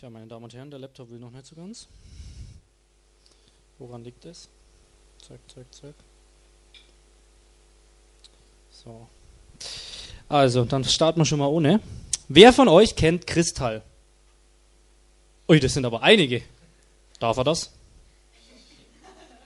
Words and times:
Tja, 0.00 0.08
meine 0.08 0.26
Damen 0.26 0.44
und 0.44 0.54
Herren, 0.54 0.70
der 0.70 0.80
Laptop 0.80 1.10
will 1.10 1.18
noch 1.18 1.30
nicht 1.30 1.44
so 1.44 1.54
ganz. 1.54 1.86
Woran 3.78 4.02
liegt 4.02 4.24
es? 4.24 4.48
Zack, 5.20 5.40
zack, 5.54 5.66
zack. 5.74 5.94
So. 8.70 9.06
Also, 10.26 10.64
dann 10.64 10.84
starten 10.84 11.20
wir 11.20 11.26
schon 11.26 11.38
mal 11.38 11.48
ohne. 11.48 11.80
Wer 12.28 12.54
von 12.54 12.66
euch 12.68 12.96
kennt 12.96 13.26
Kristall? 13.26 13.82
Ui, 15.50 15.60
das 15.60 15.74
sind 15.74 15.84
aber 15.84 16.02
einige. 16.02 16.40
Darf 17.18 17.36
er 17.36 17.44
das? 17.44 17.70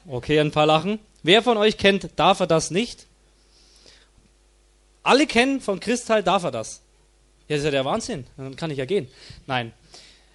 Okay, 0.07 0.39
ein 0.39 0.53
paar 0.53 0.67
lachen. 0.67 1.01
Wer 1.25 1.43
von 1.43 1.57
euch 1.57 1.79
kennt, 1.79 2.11
darf 2.15 2.39
er 2.39 2.47
das 2.47 2.71
nicht? 2.71 3.09
Alle 5.03 5.27
kennen 5.27 5.61
von 5.61 5.81
Kristall, 5.81 6.23
darf 6.23 6.45
er 6.45 6.53
das? 6.53 6.81
Ja, 7.49 7.57
das 7.57 7.59
ist 7.59 7.65
ja 7.65 7.71
der 7.73 7.85
Wahnsinn. 7.85 8.25
Dann 8.37 8.55
kann 8.55 8.71
ich 8.71 8.79
ja 8.79 8.85
gehen. 8.85 9.09
Nein. 9.49 9.73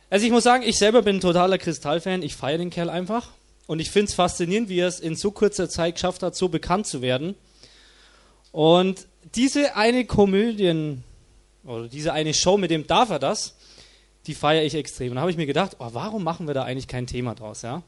Also 0.10 0.26
ich 0.26 0.32
muss 0.32 0.44
sagen, 0.44 0.64
ich 0.64 0.78
selber 0.78 1.02
bin 1.04 1.18
ein 1.18 1.22
totaler 1.22 1.58
Kristall-Fan. 1.58 2.24
Ich 2.24 2.36
feiere 2.36 2.58
den 2.58 2.70
Kerl 2.70 2.90
einfach. 2.90 3.30
Und 3.68 3.80
ich 3.80 3.92
finde 3.92 4.10
es 4.10 4.16
faszinierend, 4.16 4.68
wie 4.70 4.80
er 4.80 4.88
es 4.88 5.00
in 5.00 5.16
so 5.16 5.30
kurzer 5.32 5.70
Zeit 5.70 5.96
geschafft 5.96 6.24
hat, 6.24 6.36
so 6.36 6.50
bekannt 6.50 6.88
zu 6.88 7.02
werden. 7.04 7.36
Und 8.52 9.06
diese 9.36 9.76
eine 9.76 10.06
Komödien 10.06 11.04
oder 11.64 11.88
diese 11.88 12.14
eine 12.14 12.34
Show 12.34 12.58
mit 12.58 12.72
dem 12.72 12.88
darf 12.88 13.12
er 13.12 13.20
das, 13.20 13.56
die 14.26 14.34
feiere 14.34 14.64
ich 14.64 14.74
extrem. 14.74 15.12
Und 15.12 15.16
da 15.16 15.22
habe 15.22 15.32
ich 15.32 15.38
mir 15.38 15.46
gedacht, 15.46 15.78
oh, 15.78 15.90
warum 15.92 16.24
machen 16.24 16.48
wir 16.48 16.56
da 16.56 16.64
eigentlich 16.64 16.88
kein 16.88 17.06
Thema 17.06 17.36
draus, 17.36 17.62
ja? 17.62 17.84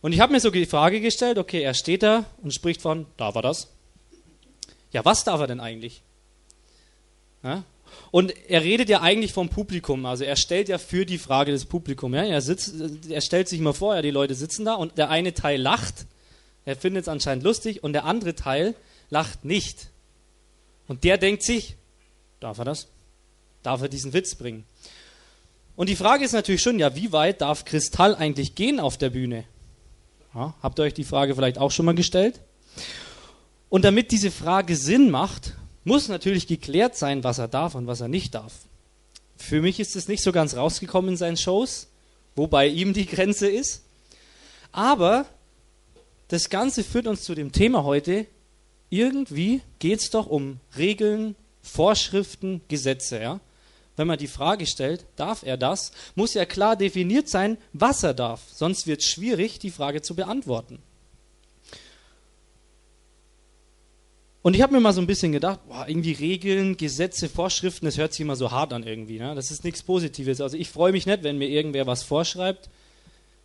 Und 0.00 0.12
ich 0.12 0.20
habe 0.20 0.32
mir 0.32 0.40
so 0.40 0.50
die 0.50 0.66
Frage 0.66 1.00
gestellt, 1.00 1.38
okay, 1.38 1.62
er 1.62 1.72
steht 1.72 2.02
da 2.02 2.24
und 2.42 2.52
spricht 2.52 2.82
von, 2.82 3.06
darf 3.16 3.34
er 3.36 3.42
das? 3.42 3.68
Ja, 4.92 5.04
was 5.04 5.24
darf 5.24 5.40
er 5.40 5.46
denn 5.46 5.60
eigentlich? 5.60 6.02
Ja? 7.42 7.64
Und 8.10 8.32
er 8.48 8.62
redet 8.62 8.88
ja 8.88 9.00
eigentlich 9.00 9.32
vom 9.32 9.48
Publikum, 9.48 10.06
also 10.06 10.24
er 10.24 10.36
stellt 10.36 10.68
ja 10.68 10.78
für 10.78 11.04
die 11.04 11.18
Frage 11.18 11.52
des 11.52 11.64
Publikums. 11.64 12.14
Ja? 12.14 12.22
Er, 12.24 12.42
er 13.10 13.20
stellt 13.20 13.48
sich 13.48 13.60
mal 13.60 13.72
vor, 13.72 13.94
ja, 13.96 14.02
die 14.02 14.10
Leute 14.10 14.34
sitzen 14.34 14.64
da 14.64 14.74
und 14.74 14.98
der 14.98 15.10
eine 15.10 15.34
Teil 15.34 15.60
lacht, 15.60 16.06
er 16.64 16.76
findet 16.76 17.02
es 17.02 17.08
anscheinend 17.08 17.44
lustig 17.44 17.82
und 17.82 17.92
der 17.92 18.04
andere 18.04 18.34
Teil 18.34 18.74
lacht 19.10 19.44
nicht. 19.44 19.88
Und 20.88 21.04
der 21.04 21.18
denkt 21.18 21.42
sich, 21.42 21.76
darf 22.40 22.58
er 22.58 22.64
das? 22.64 22.88
Darf 23.62 23.82
er 23.82 23.88
diesen 23.88 24.12
Witz 24.12 24.34
bringen? 24.34 24.64
Und 25.76 25.88
die 25.88 25.96
Frage 25.96 26.24
ist 26.24 26.32
natürlich 26.32 26.62
schon, 26.62 26.78
ja, 26.78 26.94
wie 26.94 27.12
weit 27.12 27.40
darf 27.40 27.64
Kristall 27.64 28.14
eigentlich 28.14 28.54
gehen 28.54 28.80
auf 28.80 28.96
der 28.96 29.10
Bühne? 29.10 29.44
Ja, 30.34 30.54
habt 30.62 30.78
ihr 30.78 30.84
euch 30.84 30.94
die 30.94 31.04
Frage 31.04 31.34
vielleicht 31.34 31.58
auch 31.58 31.70
schon 31.70 31.86
mal 31.86 31.94
gestellt? 31.94 32.40
Und 33.68 33.84
damit 33.84 34.12
diese 34.12 34.30
Frage 34.30 34.76
Sinn 34.76 35.10
macht, 35.10 35.54
muss 35.84 36.08
natürlich 36.08 36.46
geklärt 36.46 36.96
sein, 36.96 37.24
was 37.24 37.38
er 37.38 37.48
darf 37.48 37.74
und 37.74 37.86
was 37.86 38.00
er 38.00 38.08
nicht 38.08 38.34
darf. 38.34 38.52
Für 39.36 39.60
mich 39.60 39.80
ist 39.80 39.96
es 39.96 40.08
nicht 40.08 40.22
so 40.22 40.32
ganz 40.32 40.56
rausgekommen 40.56 41.10
in 41.12 41.16
seinen 41.16 41.36
Shows, 41.36 41.88
wobei 42.34 42.66
ihm 42.66 42.92
die 42.94 43.06
Grenze 43.06 43.48
ist. 43.48 43.82
Aber 44.72 45.26
das 46.28 46.48
Ganze 46.48 46.82
führt 46.82 47.06
uns 47.06 47.22
zu 47.22 47.34
dem 47.34 47.52
Thema 47.52 47.84
heute. 47.84 48.26
Irgendwie 48.90 49.60
geht 49.78 50.00
es 50.00 50.10
doch 50.10 50.26
um 50.26 50.58
Regeln, 50.76 51.36
Vorschriften, 51.62 52.60
Gesetze. 52.68 53.20
Ja? 53.20 53.40
Wenn 53.96 54.06
man 54.06 54.18
die 54.18 54.26
Frage 54.26 54.66
stellt, 54.66 55.04
darf 55.16 55.42
er 55.42 55.56
das, 55.56 55.92
muss 56.14 56.34
ja 56.34 56.44
klar 56.44 56.76
definiert 56.76 57.28
sein, 57.28 57.58
was 57.72 58.02
er 58.02 58.14
darf. 58.14 58.42
Sonst 58.52 58.86
wird 58.86 59.00
es 59.00 59.06
schwierig, 59.06 59.58
die 59.58 59.70
Frage 59.70 60.02
zu 60.02 60.14
beantworten. 60.14 60.78
Und 64.44 64.52
ich 64.52 64.60
habe 64.60 64.74
mir 64.74 64.80
mal 64.80 64.92
so 64.92 65.00
ein 65.00 65.06
bisschen 65.06 65.32
gedacht, 65.32 65.60
boah, 65.66 65.86
irgendwie 65.88 66.12
Regeln, 66.12 66.76
Gesetze, 66.76 67.30
Vorschriften, 67.30 67.86
das 67.86 67.96
hört 67.96 68.12
sich 68.12 68.20
immer 68.20 68.36
so 68.36 68.50
hart 68.50 68.74
an 68.74 68.82
irgendwie. 68.82 69.18
Ne? 69.18 69.34
Das 69.34 69.50
ist 69.50 69.64
nichts 69.64 69.82
Positives. 69.82 70.42
Also 70.42 70.58
ich 70.58 70.68
freue 70.68 70.92
mich 70.92 71.06
nicht, 71.06 71.22
wenn 71.22 71.38
mir 71.38 71.48
irgendwer 71.48 71.86
was 71.86 72.02
vorschreibt. 72.02 72.68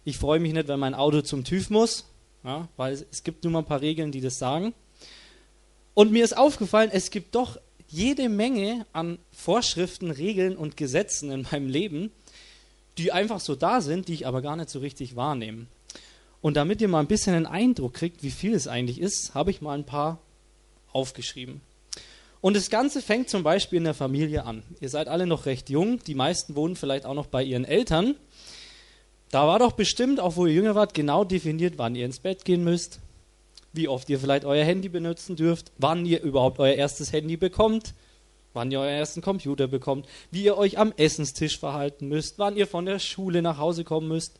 Ich 0.03 0.17
freue 0.17 0.41
mich 0.41 0.51
nicht, 0.51 0.67
wenn 0.67 0.77
mein 0.77 0.93
Auto 0.93 1.21
zum 1.21 1.45
TÜV 1.45 1.69
muss, 1.69 2.03
ja? 2.43 2.67
weil 2.75 2.95
es 2.95 3.23
gibt 3.23 3.45
nur 3.45 3.53
mal 3.53 3.59
ein 3.59 3.65
paar 3.65 3.79
Regeln, 3.79 4.11
die 4.11 4.19
das 4.19 4.39
sagen. 4.39 4.73
Und 5.93 6.11
mir 6.11 6.21
ist 6.21 6.35
aufgefallen, 6.35 6.89
es 6.91 7.11
gibt 7.11 7.33
doch 7.33 7.61
jede 7.87 8.27
Menge 8.27 8.85
an 8.91 9.19
Vorschriften, 9.31 10.11
Regeln 10.11 10.57
und 10.57 10.75
Gesetzen 10.75 11.31
in 11.31 11.47
meinem 11.49 11.69
Leben, 11.69 12.11
die 12.97 13.13
einfach 13.13 13.39
so 13.39 13.55
da 13.55 13.79
sind, 13.79 14.09
die 14.09 14.15
ich 14.15 14.27
aber 14.27 14.41
gar 14.41 14.57
nicht 14.57 14.69
so 14.69 14.79
richtig 14.79 15.15
wahrnehme. 15.15 15.67
Und 16.41 16.57
damit 16.57 16.81
ihr 16.81 16.89
mal 16.89 16.99
ein 16.99 17.07
bisschen 17.07 17.35
einen 17.35 17.45
Eindruck 17.45 17.93
kriegt, 17.93 18.21
wie 18.21 18.31
viel 18.31 18.53
es 18.53 18.67
eigentlich 18.67 18.99
ist, 18.99 19.33
habe 19.33 19.49
ich 19.49 19.61
mal 19.61 19.77
ein 19.77 19.85
paar 19.85 20.19
aufgeschrieben. 20.93 21.61
Und 22.41 22.55
das 22.55 22.69
Ganze 22.69 23.01
fängt 23.01 23.29
zum 23.29 23.43
Beispiel 23.43 23.77
in 23.77 23.83
der 23.83 23.93
Familie 23.93 24.45
an. 24.45 24.63
Ihr 24.79 24.89
seid 24.89 25.07
alle 25.07 25.27
noch 25.27 25.45
recht 25.45 25.69
jung, 25.69 25.99
die 26.03 26.15
meisten 26.15 26.55
wohnen 26.55 26.75
vielleicht 26.75 27.05
auch 27.05 27.13
noch 27.13 27.27
bei 27.27 27.43
ihren 27.43 27.65
Eltern. 27.65 28.15
Da 29.29 29.45
war 29.45 29.59
doch 29.59 29.73
bestimmt, 29.73 30.19
auch 30.19 30.37
wo 30.37 30.45
ihr 30.45 30.53
jünger 30.53 30.75
wart, 30.75 30.93
genau 30.93 31.23
definiert, 31.23 31.77
wann 31.77 31.95
ihr 31.95 32.05
ins 32.05 32.19
Bett 32.19 32.45
gehen 32.45 32.63
müsst, 32.63 32.99
wie 33.73 33.87
oft 33.87 34.09
ihr 34.09 34.19
vielleicht 34.19 34.45
euer 34.45 34.63
Handy 34.63 34.89
benutzen 34.89 35.35
dürft, 35.35 35.71
wann 35.77 36.05
ihr 36.05 36.21
überhaupt 36.21 36.59
euer 36.59 36.73
erstes 36.73 37.11
Handy 37.11 37.37
bekommt, 37.37 37.93
wann 38.53 38.71
ihr 38.71 38.79
euren 38.79 38.93
ersten 38.93 39.21
Computer 39.21 39.67
bekommt, 39.67 40.07
wie 40.31 40.43
ihr 40.43 40.57
euch 40.57 40.79
am 40.79 40.93
Essenstisch 40.95 41.59
verhalten 41.59 42.07
müsst, 42.07 42.39
wann 42.39 42.55
ihr 42.55 42.67
von 42.67 42.85
der 42.85 42.99
Schule 42.99 43.41
nach 43.41 43.57
Hause 43.57 43.83
kommen 43.83 44.07
müsst 44.07 44.39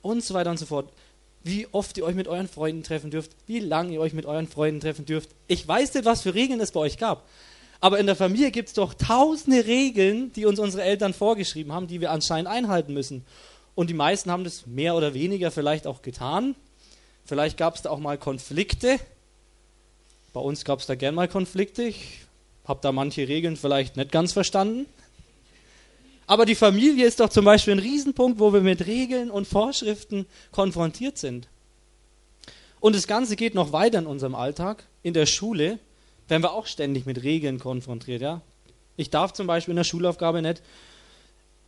und 0.00 0.22
so 0.24 0.34
weiter 0.34 0.50
und 0.50 0.58
so 0.58 0.66
fort 0.66 0.90
wie 1.42 1.66
oft 1.72 1.96
ihr 1.96 2.04
euch 2.04 2.14
mit 2.14 2.28
euren 2.28 2.48
Freunden 2.48 2.82
treffen 2.82 3.10
dürft, 3.10 3.32
wie 3.46 3.60
lange 3.60 3.92
ihr 3.92 4.00
euch 4.00 4.12
mit 4.12 4.26
euren 4.26 4.48
Freunden 4.48 4.80
treffen 4.80 5.04
dürft. 5.04 5.30
Ich 5.46 5.66
weiß 5.66 5.94
nicht, 5.94 6.04
was 6.04 6.22
für 6.22 6.34
Regeln 6.34 6.60
es 6.60 6.72
bei 6.72 6.80
euch 6.80 6.98
gab. 6.98 7.26
Aber 7.80 7.98
in 7.98 8.06
der 8.06 8.16
Familie 8.16 8.50
gibt 8.50 8.68
es 8.68 8.74
doch 8.74 8.92
tausende 8.94 9.66
Regeln, 9.66 10.32
die 10.32 10.46
uns 10.46 10.58
unsere 10.58 10.82
Eltern 10.82 11.14
vorgeschrieben 11.14 11.72
haben, 11.72 11.86
die 11.86 12.00
wir 12.00 12.10
anscheinend 12.10 12.48
einhalten 12.48 12.92
müssen. 12.92 13.24
Und 13.74 13.88
die 13.88 13.94
meisten 13.94 14.32
haben 14.32 14.42
das 14.42 14.66
mehr 14.66 14.96
oder 14.96 15.14
weniger 15.14 15.52
vielleicht 15.52 15.86
auch 15.86 16.02
getan. 16.02 16.56
Vielleicht 17.24 17.56
gab 17.56 17.76
es 17.76 17.82
da 17.82 17.90
auch 17.90 18.00
mal 18.00 18.18
Konflikte. 18.18 18.98
Bei 20.32 20.40
uns 20.40 20.64
gab 20.64 20.80
es 20.80 20.86
da 20.86 20.96
gern 20.96 21.14
mal 21.14 21.28
Konflikte. 21.28 21.84
Ich 21.84 22.22
habe 22.64 22.80
da 22.82 22.90
manche 22.90 23.28
Regeln 23.28 23.56
vielleicht 23.56 23.96
nicht 23.96 24.10
ganz 24.10 24.32
verstanden. 24.32 24.86
Aber 26.28 26.44
die 26.44 26.54
Familie 26.54 27.06
ist 27.06 27.20
doch 27.20 27.30
zum 27.30 27.46
Beispiel 27.46 27.72
ein 27.72 27.78
Riesenpunkt, 27.78 28.38
wo 28.38 28.52
wir 28.52 28.60
mit 28.60 28.86
Regeln 28.86 29.30
und 29.30 29.48
Vorschriften 29.48 30.26
konfrontiert 30.52 31.16
sind. 31.16 31.48
Und 32.80 32.94
das 32.94 33.06
Ganze 33.06 33.34
geht 33.34 33.54
noch 33.54 33.72
weiter 33.72 33.98
in 33.98 34.06
unserem 34.06 34.34
Alltag. 34.34 34.84
In 35.02 35.14
der 35.14 35.24
Schule 35.24 35.78
werden 36.28 36.42
wir 36.42 36.52
auch 36.52 36.66
ständig 36.66 37.06
mit 37.06 37.22
Regeln 37.22 37.58
konfrontiert. 37.58 38.20
Ja? 38.20 38.42
Ich 38.98 39.08
darf 39.08 39.32
zum 39.32 39.46
Beispiel 39.46 39.72
in 39.72 39.76
der 39.76 39.84
Schulaufgabe 39.84 40.42
nicht 40.42 40.62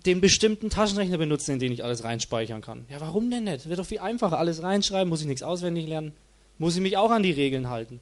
den 0.05 0.21
bestimmten 0.21 0.69
Taschenrechner 0.69 1.17
benutzen, 1.17 1.53
in 1.53 1.59
den 1.59 1.73
ich 1.73 1.83
alles 1.83 2.05
reinspeichern 2.05 2.61
kann. 2.61 2.85
Ja, 2.91 3.01
warum 3.01 3.31
denn 3.31 3.45
nicht? 3.45 3.67
Wird 3.67 3.79
doch 3.79 3.87
viel 3.87 4.01
einfacher. 4.01 4.39
Alles 4.39 4.63
reinschreiben, 4.63 5.09
muss 5.09 5.23
ich 5.23 5.27
nichts 5.27 5.43
auswendig 5.43 5.89
lernen. 5.89 6.13
Muss 6.59 6.77
ich 6.77 6.83
mich 6.83 6.99
auch 6.99 7.11
an 7.11 7.23
die 7.23 7.33
Regeln 7.33 7.71
halten. 7.71 8.01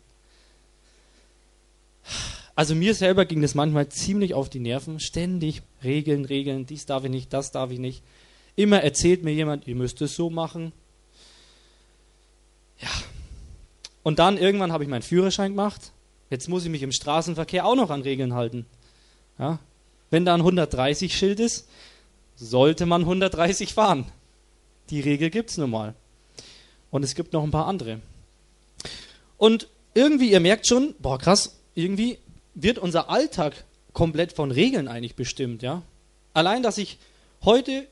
Also 2.58 2.74
mir 2.74 2.92
selber 2.92 3.24
ging 3.24 3.41
das 3.41 3.54
manchmal 3.54 3.88
ziemlich 3.88 4.34
auf 4.34 4.48
die 4.48 4.58
Nerven. 4.58 4.98
Ständig 4.98 5.62
Regeln, 5.84 6.24
Regeln, 6.24 6.66
dies 6.66 6.86
darf 6.86 7.04
ich 7.04 7.10
nicht, 7.10 7.32
das 7.32 7.52
darf 7.52 7.70
ich 7.70 7.78
nicht. 7.78 8.02
Immer 8.56 8.82
erzählt 8.82 9.22
mir 9.22 9.32
jemand, 9.32 9.69
ihr 9.69 9.76
müsst 9.76 10.02
es 10.02 10.16
so 10.16 10.28
machen. 10.28 10.72
Ja. 12.80 12.88
Und 14.02 14.19
dann 14.19 14.36
irgendwann 14.36 14.72
habe 14.72 14.82
ich 14.82 14.91
meinen 14.91 15.02
Führerschein 15.02 15.52
gemacht. 15.52 15.92
Jetzt 16.30 16.48
muss 16.48 16.64
ich 16.64 16.70
mich 16.70 16.82
im 16.82 16.91
Straßenverkehr 16.91 17.64
auch 17.64 17.76
noch 17.76 17.91
an 17.91 18.02
Regeln 18.02 18.34
halten. 18.34 18.66
Ja. 19.38 19.60
Wenn 20.10 20.25
da 20.25 20.34
ein 20.34 20.42
130-Schild 20.42 21.38
ist, 21.38 21.69
sollte 22.34 22.86
man 22.86 23.02
130 23.02 23.72
fahren. 23.72 24.04
Die 24.90 24.98
Regel 24.98 25.30
gibt 25.30 25.50
es 25.50 25.58
nun 25.58 25.70
mal. 25.70 25.94
Und 26.90 27.04
es 27.04 27.14
gibt 27.14 27.34
noch 27.34 27.44
ein 27.44 27.52
paar 27.52 27.69
andere. 27.69 28.00
Und 29.36 29.69
irgendwie, 29.94 30.32
ihr 30.32 30.40
merkt 30.40 30.66
schon, 30.66 30.96
boah, 30.99 31.20
krass, 31.20 31.61
irgendwie 31.76 32.19
wird 32.62 32.78
unser 32.78 33.08
Alltag 33.08 33.64
komplett 33.93 34.32
von 34.32 34.50
Regeln 34.50 34.88
eigentlich 34.88 35.14
bestimmt, 35.14 35.62
ja. 35.62 35.82
Allein, 36.34 36.62
dass 36.62 36.78
ich 36.78 36.99
heute, 37.44 37.87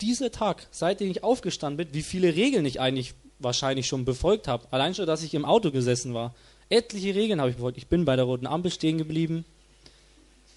dieser 0.00 0.32
Tag, 0.32 0.66
seitdem 0.70 1.10
ich 1.10 1.22
aufgestanden 1.22 1.76
bin, 1.76 1.94
wie 1.94 2.02
viele 2.02 2.34
Regeln 2.34 2.64
ich 2.64 2.80
eigentlich 2.80 3.14
wahrscheinlich 3.38 3.86
schon 3.86 4.04
befolgt 4.04 4.48
habe. 4.48 4.66
Allein 4.70 4.94
schon, 4.94 5.06
dass 5.06 5.22
ich 5.22 5.34
im 5.34 5.44
Auto 5.44 5.70
gesessen 5.70 6.14
war. 6.14 6.34
Etliche 6.68 7.14
Regeln 7.14 7.40
habe 7.40 7.50
ich 7.50 7.56
befolgt. 7.56 7.78
Ich 7.78 7.88
bin 7.88 8.04
bei 8.04 8.16
der 8.16 8.24
roten 8.24 8.46
Ampel 8.46 8.70
stehen 8.70 8.98
geblieben. 8.98 9.44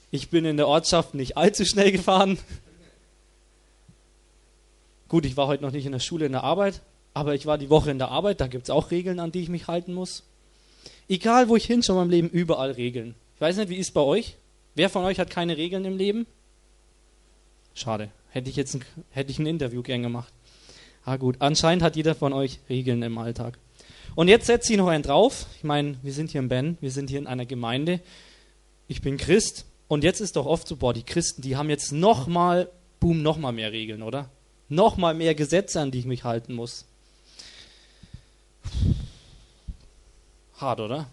Ich 0.10 0.30
bin 0.30 0.46
in 0.46 0.58
der 0.58 0.68
Ortschaft 0.68 1.14
nicht 1.14 1.38
allzu 1.38 1.66
schnell 1.66 1.92
gefahren. 1.92 2.40
Gut, 5.10 5.26
ich 5.26 5.38
war 5.38 5.48
heute 5.48 5.64
noch 5.64 5.72
nicht 5.72 5.86
in 5.86 5.92
der 5.92 6.00
Schule 6.00 6.26
in 6.26 6.32
der 6.32 6.44
Arbeit, 6.44 6.82
aber 7.14 7.34
ich 7.36 7.46
war 7.46 7.58
die 7.58 7.70
Woche 7.70 7.92
in 7.92 7.98
der 7.98 8.10
Arbeit, 8.10 8.42
da 8.42 8.48
gibt 8.48 8.66
es 8.66 8.70
auch 8.70 8.92
Regeln, 8.92 9.20
an 9.20 9.32
die 9.32 9.42
ich 9.42 9.50
mich 9.50 9.68
halten 9.68 9.94
muss. 9.94 10.24
Egal, 11.10 11.50
wo 11.50 11.56
ich 11.56 11.66
hinschaue 11.66 11.96
in 11.96 12.02
meinem 12.02 12.10
Leben, 12.10 12.30
überall 12.30 12.72
Regeln. 12.72 13.16
Ich 13.38 13.42
weiß 13.42 13.58
nicht, 13.58 13.70
wie 13.70 13.78
ist 13.78 13.94
bei 13.94 14.02
euch? 14.02 14.36
Wer 14.74 14.90
von 14.90 15.06
euch 15.06 15.20
hat 15.20 15.30
keine 15.30 15.58
Regeln 15.58 15.86
im 15.86 15.96
Leben? 15.96 16.26
Schade. 17.76 18.10
Hätte 18.32 18.50
ich 18.50 18.56
jetzt 18.56 18.74
ein, 18.74 18.84
hätte 19.12 19.30
ich 19.30 19.38
ein 19.38 19.46
Interview 19.46 19.84
gern 19.84 20.02
gemacht. 20.02 20.34
Ah 21.06 21.18
gut, 21.18 21.36
anscheinend 21.38 21.84
hat 21.84 21.96
jeder 21.96 22.16
von 22.16 22.34
euch 22.34 22.60
Regeln 22.68 23.04
im 23.04 23.16
Alltag. 23.20 23.60
Und 24.16 24.28
jetzt 24.28 24.48
setze 24.48 24.74
ich 24.74 24.80
noch 24.80 24.88
einen 24.88 25.04
drauf. 25.04 25.46
Ich 25.56 25.64
meine, 25.64 25.98
wir 26.02 26.14
sind 26.14 26.32
hier 26.32 26.42
in 26.42 26.48
Ben, 26.48 26.80
wir 26.82 26.90
sind 26.90 27.12
hier 27.12 27.20
in 27.20 27.28
einer 27.28 27.46
Gemeinde. 27.46 28.00
Ich 28.88 29.02
bin 29.02 29.18
Christ. 29.18 29.66
Und 29.88 30.04
jetzt 30.04 30.20
ist 30.20 30.36
doch 30.36 30.48
oft 30.48 30.68
so, 30.68 30.76
boah, 30.76 30.96
die 30.96 31.04
Christen, 31.04 31.44
die 31.44 31.58
haben 31.58 31.70
jetzt 31.70 31.92
noch 31.92 32.26
mal 32.26 32.72
boom, 33.00 33.22
nochmal 33.22 33.54
mehr 33.54 33.72
Regeln, 33.72 34.02
oder? 34.02 34.32
Nochmal 34.68 35.14
mehr 35.14 35.36
Gesetze, 35.36 35.80
an 35.80 35.92
die 35.92 36.00
ich 36.00 36.06
mich 36.06 36.24
halten 36.24 36.56
muss. 36.56 36.86
Hart, 40.56 40.80
oder? 40.80 41.08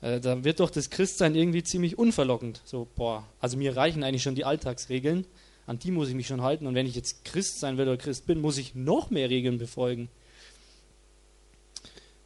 Äh, 0.00 0.20
da 0.20 0.44
wird 0.44 0.60
doch 0.60 0.70
das 0.70 0.90
Christsein 0.90 1.34
irgendwie 1.34 1.62
ziemlich 1.62 1.98
unverlockend. 1.98 2.60
So, 2.64 2.88
boah, 2.96 3.26
also 3.40 3.56
mir 3.56 3.76
reichen 3.76 4.02
eigentlich 4.02 4.22
schon 4.22 4.34
die 4.34 4.44
Alltagsregeln, 4.44 5.26
an 5.66 5.78
die 5.78 5.90
muss 5.90 6.08
ich 6.08 6.14
mich 6.14 6.26
schon 6.26 6.42
halten. 6.42 6.66
Und 6.66 6.74
wenn 6.74 6.86
ich 6.86 6.94
jetzt 6.94 7.24
Christ 7.24 7.60
sein 7.60 7.76
will 7.78 7.88
oder 7.88 7.96
Christ 7.96 8.26
bin, 8.26 8.40
muss 8.40 8.58
ich 8.58 8.74
noch 8.74 9.10
mehr 9.10 9.30
Regeln 9.30 9.58
befolgen. 9.58 10.08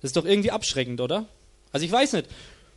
Das 0.01 0.11
ist 0.11 0.17
doch 0.17 0.25
irgendwie 0.25 0.51
abschreckend, 0.51 1.01
oder? 1.01 1.27
Also 1.73 1.87
ich 1.87 1.93
weiß 1.93 2.13
nicht, 2.13 2.29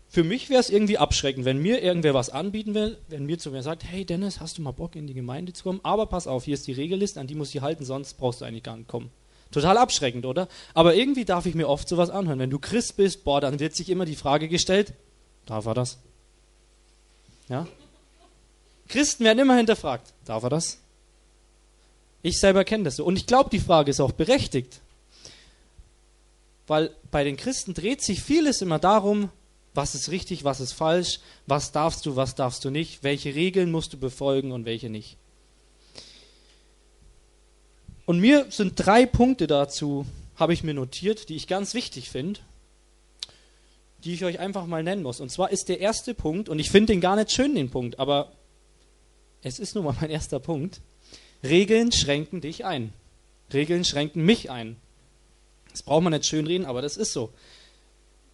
für 0.10 0.24
mich 0.24 0.50
wäre 0.50 0.62
es 0.62 0.70
irgendwie 0.70 0.98
abschreckend, 0.98 1.46
wenn 1.46 1.62
mir 1.62 1.84
irgendwer 1.84 2.14
was 2.14 2.30
anbieten 2.30 2.74
will, 2.74 2.98
wenn 3.10 3.26
mir 3.26 3.38
zu 3.38 3.52
mir 3.52 3.62
sagt, 3.62 3.84
hey 3.84 4.06
Dennis, 4.06 4.40
hast 4.40 4.58
du 4.58 4.62
mal 4.62 4.72
Bock 4.72 4.96
in 4.96 5.08
die 5.08 5.14
Gemeinde 5.14 5.52
zu 5.52 5.64
kommen? 5.64 5.82
Aber 5.84 6.06
pass 6.06 6.28
auf, 6.28 6.46
hier 6.46 6.54
ist 6.54 6.66
die 6.68 6.72
Regelliste, 6.72 7.20
an 7.20 7.28
die 7.28 7.36
muss 7.36 7.54
ich 7.54 7.62
halten, 7.62 7.84
sonst 7.84 8.14
brauchst 8.14 8.42
du 8.42 8.46
eigentlich 8.46 8.64
gar 8.64 8.78
nicht 8.78 8.88
kommen. 8.88 9.12
Total 9.52 9.78
abschreckend, 9.78 10.26
oder? 10.26 10.48
Aber 10.74 10.96
irgendwie 10.96 11.26
darf 11.26 11.46
ich 11.46 11.56
mir 11.56 11.68
oft 11.68 11.88
sowas 11.88 12.10
anhören. 12.10 12.40
Wenn 12.40 12.50
du 12.50 12.60
Christ 12.60 12.98
bist, 12.98 13.24
boah, 13.24 13.40
dann 13.40 13.60
wird 13.60 13.76
sich 13.76 13.90
immer 13.90 14.06
die 14.06 14.16
Frage 14.16 14.48
gestellt, 14.48 14.94
darf 15.46 15.66
er 15.66 15.74
das? 15.74 15.98
Ja? 17.48 17.68
Christen 18.88 19.24
werden 19.24 19.40
immer 19.40 19.56
hinterfragt, 19.56 20.14
darf 20.26 20.44
er 20.44 20.50
das? 20.50 20.80
Ich 22.22 22.40
selber 22.40 22.66
kenne 22.66 22.86
das 22.86 22.98
so. 22.98 23.06
Und 23.06 23.18
ich 23.18 23.26
glaube, 23.26 23.50
die 23.50 23.60
Frage 23.60 23.92
ist 23.92 24.02
auch 24.02 24.12
berechtigt. 24.12 24.82
Weil 26.66 26.92
bei 27.12 27.24
den 27.24 27.38
Christen 27.38 27.74
dreht 27.74 28.02
sich 28.02 28.22
vieles 28.22 28.62
immer 28.62 28.80
darum, 28.80 29.30
was 29.74 29.96
ist 29.96 30.10
richtig, 30.10 30.44
was 30.44 30.60
ist 30.60 30.74
falsch, 30.74 31.20
was 31.46 31.72
darfst 31.72 32.06
du, 32.06 32.16
was 32.16 32.36
darfst 32.36 32.66
du 32.66 32.70
nicht, 32.70 33.04
welche 33.04 33.36
Regeln 33.36 33.72
musst 33.72 33.94
du 33.94 33.98
befolgen 33.98 34.52
und 34.52 34.66
welche 34.66 34.90
nicht. 34.90 35.18
Und 38.08 38.22
mir 38.22 38.46
sind 38.50 38.76
drei 38.78 39.06
Punkte 39.06 39.48
dazu, 39.48 40.06
habe 40.38 40.54
ich 40.54 40.64
mir 40.64 40.74
notiert, 40.74 41.28
die 41.28 41.36
ich 41.36 41.46
ganz 41.46 41.74
wichtig 41.74 42.10
finde, 42.10 42.40
die 44.06 44.14
ich 44.14 44.24
euch 44.24 44.40
einfach 44.40 44.66
mal 44.66 44.82
nennen 44.82 45.04
muss. 45.04 45.20
Und 45.20 45.30
zwar 45.30 45.52
ist 45.52 45.68
der 45.68 45.82
erste 45.82 46.14
Punkt, 46.14 46.48
und 46.48 46.58
ich 46.58 46.72
finde 46.72 46.94
den 46.94 47.02
gar 47.02 47.18
nicht 47.18 47.34
schön, 47.34 47.54
den 47.54 47.70
Punkt, 47.70 48.00
aber 48.00 48.32
es 49.42 49.60
ist 49.60 49.76
nun 49.76 49.84
mal 49.84 49.96
mein 50.00 50.10
erster 50.10 50.40
Punkt. 50.40 50.80
Regeln 51.44 51.92
schränken 51.92 52.40
dich 52.40 52.64
ein. 52.64 52.94
Regeln 53.52 53.84
schränken 53.84 54.24
mich 54.24 54.50
ein. 54.50 54.78
Das 55.72 55.84
braucht 55.84 56.04
man 56.04 56.14
nicht 56.14 56.26
schön 56.26 56.48
reden, 56.48 56.66
aber 56.66 56.82
das 56.82 56.96
ist 56.96 57.12
so. 57.12 57.34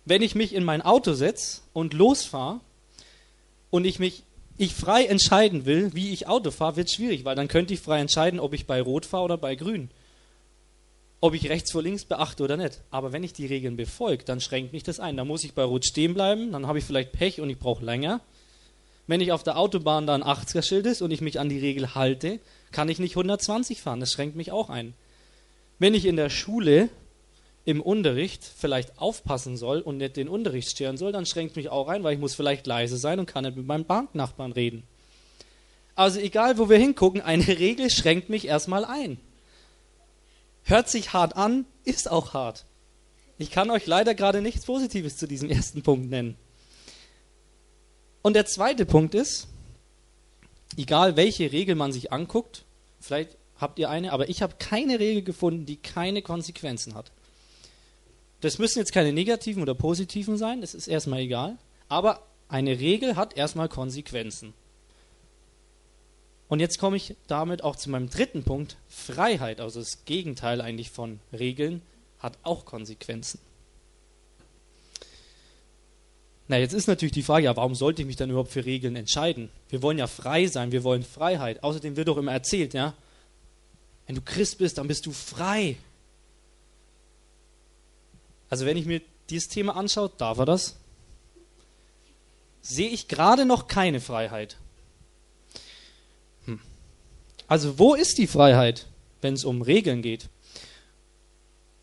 Wenn 0.05 0.21
ich 0.21 0.35
mich 0.35 0.53
in 0.53 0.63
mein 0.63 0.83
Auto 0.83 1.13
setze 1.13 1.61
und 1.73 1.95
losfahre 1.95 2.59
und 3.71 3.85
ich 3.85 3.97
mich 3.97 4.21
ich 4.57 4.73
frei 4.73 5.05
entscheiden 5.05 5.65
will, 5.65 5.91
wie 5.93 6.11
ich 6.11 6.27
Auto 6.27 6.51
fahre, 6.51 6.75
wird 6.75 6.91
schwierig, 6.91 7.25
weil 7.25 7.35
dann 7.35 7.47
könnte 7.47 7.73
ich 7.73 7.79
frei 7.79 7.99
entscheiden, 7.99 8.39
ob 8.39 8.53
ich 8.53 8.67
bei 8.67 8.81
Rot 8.81 9.05
fahre 9.05 9.23
oder 9.23 9.37
bei 9.37 9.55
Grün. 9.55 9.89
Ob 11.21 11.33
ich 11.33 11.49
rechts 11.49 11.71
vor 11.71 11.81
links 11.81 12.05
beachte 12.05 12.43
oder 12.43 12.57
nicht. 12.57 12.81
Aber 12.91 13.13
wenn 13.13 13.23
ich 13.23 13.33
die 13.33 13.45
Regeln 13.45 13.77
befolge, 13.77 14.25
dann 14.25 14.41
schränkt 14.41 14.73
mich 14.73 14.83
das 14.83 14.99
ein. 14.99 15.17
Dann 15.17 15.27
muss 15.27 15.43
ich 15.43 15.53
bei 15.53 15.63
Rot 15.63 15.85
stehen 15.85 16.13
bleiben, 16.13 16.51
dann 16.51 16.67
habe 16.67 16.79
ich 16.79 16.85
vielleicht 16.85 17.13
Pech 17.13 17.41
und 17.41 17.49
ich 17.49 17.57
brauche 17.57 17.83
länger. 17.83 18.21
Wenn 19.07 19.21
ich 19.21 19.31
auf 19.31 19.43
der 19.43 19.57
Autobahn 19.57 20.07
da 20.07 20.15
ein 20.15 20.23
80er-Schild 20.23 20.85
ist 20.85 21.01
und 21.01 21.11
ich 21.11 21.21
mich 21.21 21.39
an 21.39 21.49
die 21.49 21.59
Regel 21.59 21.95
halte, 21.95 22.39
kann 22.71 22.89
ich 22.89 22.99
nicht 22.99 23.13
120 23.13 23.81
fahren. 23.81 23.99
Das 23.99 24.11
schränkt 24.11 24.35
mich 24.35 24.51
auch 24.51 24.69
ein. 24.69 24.93
Wenn 25.79 25.93
ich 25.93 26.05
in 26.05 26.15
der 26.15 26.29
Schule 26.29 26.89
im 27.65 27.81
Unterricht 27.81 28.43
vielleicht 28.43 28.99
aufpassen 28.99 29.55
soll 29.55 29.79
und 29.79 29.97
nicht 29.97 30.17
den 30.17 30.27
Unterricht 30.27 30.69
stören 30.69 30.97
soll, 30.97 31.11
dann 31.11 31.25
schränkt 31.25 31.55
mich 31.55 31.69
auch 31.69 31.87
ein, 31.87 32.03
weil 32.03 32.13
ich 32.13 32.19
muss 32.19 32.35
vielleicht 32.35 32.67
leise 32.67 32.97
sein 32.97 33.19
und 33.19 33.25
kann 33.25 33.45
nicht 33.45 33.55
mit 33.55 33.65
meinem 33.65 33.85
Banknachbarn 33.85 34.51
reden. 34.51 34.83
Also 35.95 36.19
egal, 36.19 36.57
wo 36.57 36.69
wir 36.69 36.77
hingucken, 36.77 37.21
eine 37.21 37.47
Regel 37.59 37.89
schränkt 37.89 38.29
mich 38.29 38.47
erstmal 38.47 38.83
ein. 38.83 39.17
Hört 40.63 40.89
sich 40.89 41.13
hart 41.13 41.35
an, 41.35 41.65
ist 41.83 42.09
auch 42.09 42.33
hart. 42.33 42.65
Ich 43.37 43.51
kann 43.51 43.71
euch 43.71 43.85
leider 43.85 44.13
gerade 44.13 44.41
nichts 44.41 44.65
Positives 44.65 45.17
zu 45.17 45.27
diesem 45.27 45.49
ersten 45.49 45.81
Punkt 45.83 46.09
nennen. 46.09 46.37
Und 48.21 48.35
der 48.35 48.45
zweite 48.45 48.85
Punkt 48.85 49.15
ist, 49.15 49.47
egal 50.77 51.15
welche 51.15 51.51
Regel 51.51 51.75
man 51.75 51.91
sich 51.91 52.11
anguckt, 52.11 52.63
vielleicht 52.99 53.37
habt 53.57 53.79
ihr 53.79 53.89
eine, 53.89 54.13
aber 54.13 54.29
ich 54.29 54.41
habe 54.41 54.55
keine 54.59 54.99
Regel 54.99 55.23
gefunden, 55.23 55.65
die 55.65 55.77
keine 55.77 56.21
Konsequenzen 56.21 56.95
hat. 56.95 57.11
Das 58.43 58.59
müssen 58.59 58.79
jetzt 58.79 58.91
keine 58.91 59.13
negativen 59.13 59.61
oder 59.61 59.73
positiven 59.73 60.35
sein, 60.35 60.59
das 60.59 60.73
ist 60.73 60.89
erstmal 60.89 61.21
egal. 61.21 61.57
Aber 61.87 62.27
eine 62.49 62.77
Regel 62.77 63.15
hat 63.15 63.37
erstmal 63.37 63.69
Konsequenzen. 63.69 64.53
Und 66.49 66.59
jetzt 66.59 66.77
komme 66.77 66.97
ich 66.97 67.15
damit 67.27 67.63
auch 67.63 67.77
zu 67.77 67.89
meinem 67.89 68.09
dritten 68.09 68.43
Punkt. 68.43 68.75
Freiheit, 68.89 69.61
also 69.61 69.79
das 69.79 70.03
Gegenteil 70.03 70.59
eigentlich 70.59 70.91
von 70.91 71.21
Regeln, 71.31 71.81
hat 72.19 72.37
auch 72.43 72.65
Konsequenzen. 72.65 73.39
Na, 76.49 76.57
jetzt 76.57 76.73
ist 76.73 76.87
natürlich 76.87 77.13
die 77.13 77.23
Frage, 77.23 77.45
ja, 77.45 77.55
warum 77.55 77.75
sollte 77.75 78.01
ich 78.01 78.07
mich 78.07 78.17
dann 78.17 78.29
überhaupt 78.29 78.51
für 78.51 78.65
Regeln 78.65 78.97
entscheiden? 78.97 79.47
Wir 79.69 79.81
wollen 79.81 79.97
ja 79.97 80.07
frei 80.07 80.47
sein, 80.47 80.73
wir 80.73 80.83
wollen 80.83 81.03
Freiheit. 81.03 81.63
Außerdem 81.63 81.95
wird 81.95 82.09
doch 82.09 82.17
immer 82.17 82.33
erzählt, 82.33 82.73
ja, 82.73 82.93
wenn 84.05 84.15
du 84.15 84.21
Christ 84.21 84.57
bist, 84.57 84.79
dann 84.79 84.89
bist 84.89 85.05
du 85.05 85.13
frei. 85.13 85.77
Also 88.53 88.67
wenn 88.67 88.77
ich 88.77 88.85
mir 88.85 89.01
dieses 89.31 89.49
Thema 89.49 89.75
anschaue, 89.75 90.11
darf 90.15 90.37
er 90.37 90.45
das? 90.45 90.75
Sehe 92.61 92.89
ich 92.89 93.07
gerade 93.07 93.45
noch 93.45 93.67
keine 93.67 93.99
Freiheit. 93.99 94.57
Hm. 96.45 96.59
Also 97.47 97.79
wo 97.79 97.95
ist 97.95 98.19
die 98.19 98.27
Freiheit, 98.27 98.85
wenn 99.21 99.33
es 99.33 99.43
um 99.43 99.63
Regeln 99.63 100.03
geht? 100.03 100.29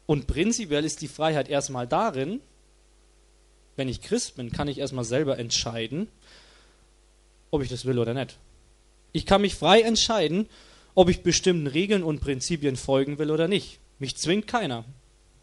Und 0.07 0.29
prinzipiell 0.29 0.85
ist 0.85 1.03
die 1.03 1.09
Freiheit 1.09 1.49
erstmal 1.49 1.89
darin, 1.89 2.41
wenn 3.75 3.89
ich 3.89 4.01
Christ 4.01 4.37
bin, 4.37 4.53
kann 4.53 4.69
ich 4.69 4.79
erstmal 4.79 5.05
selber 5.05 5.41
entscheiden, 5.41 6.07
ob 7.51 7.63
ich 7.63 7.69
das 7.69 7.85
will 7.85 7.99
oder 7.99 8.15
nicht. 8.15 8.39
Ich 9.11 9.27
kann 9.27 9.41
mich 9.41 9.57
frei 9.57 9.81
entscheiden, 9.81 10.49
ob 10.95 11.09
ich 11.09 11.25
bestimmten 11.25 11.67
Regeln 11.67 12.05
und 12.05 12.21
Prinzipien 12.21 12.77
folgen 12.77 13.19
will 13.19 13.33
oder 13.33 13.49
nicht. 13.49 13.81
Mich 13.99 14.17
zwingt 14.17 14.47
keiner. 14.47 14.85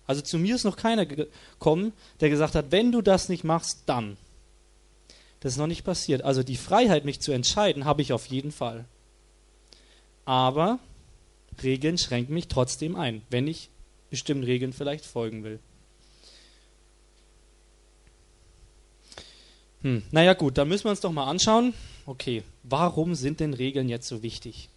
Also 0.07 0.21
zu 0.21 0.39
mir 0.39 0.55
ist 0.55 0.63
noch 0.63 0.77
keiner 0.77 1.05
gekommen, 1.05 1.93
der 2.21 2.29
gesagt 2.29 2.55
hat, 2.55 2.71
wenn 2.71 2.91
du 2.91 3.01
das 3.01 3.29
nicht 3.29 3.43
machst, 3.43 3.83
dann. 3.85 4.17
Das 5.41 5.53
ist 5.53 5.57
noch 5.57 5.67
nicht 5.67 5.83
passiert. 5.83 6.23
Also 6.23 6.43
die 6.43 6.55
Freiheit, 6.55 7.05
mich 7.05 7.19
zu 7.19 7.31
entscheiden, 7.31 7.85
habe 7.85 8.01
ich 8.01 8.13
auf 8.13 8.25
jeden 8.27 8.51
Fall. 8.51 8.85
Aber 10.25 10.79
Regeln 11.61 11.97
schränken 11.97 12.33
mich 12.33 12.47
trotzdem 12.47 12.95
ein, 12.95 13.21
wenn 13.29 13.47
ich 13.47 13.69
bestimmten 14.09 14.43
Regeln 14.43 14.73
vielleicht 14.73 15.05
folgen 15.05 15.43
will. 15.43 15.59
Hm, 19.81 20.03
naja 20.11 20.33
gut, 20.33 20.57
dann 20.57 20.69
müssen 20.69 20.85
wir 20.85 20.91
uns 20.91 21.01
doch 21.01 21.11
mal 21.11 21.29
anschauen, 21.29 21.73
okay, 22.05 22.43
warum 22.63 23.13
sind 23.13 23.39
denn 23.39 23.53
Regeln 23.53 23.89
jetzt 23.89 24.07
so 24.07 24.23
wichtig? 24.23 24.69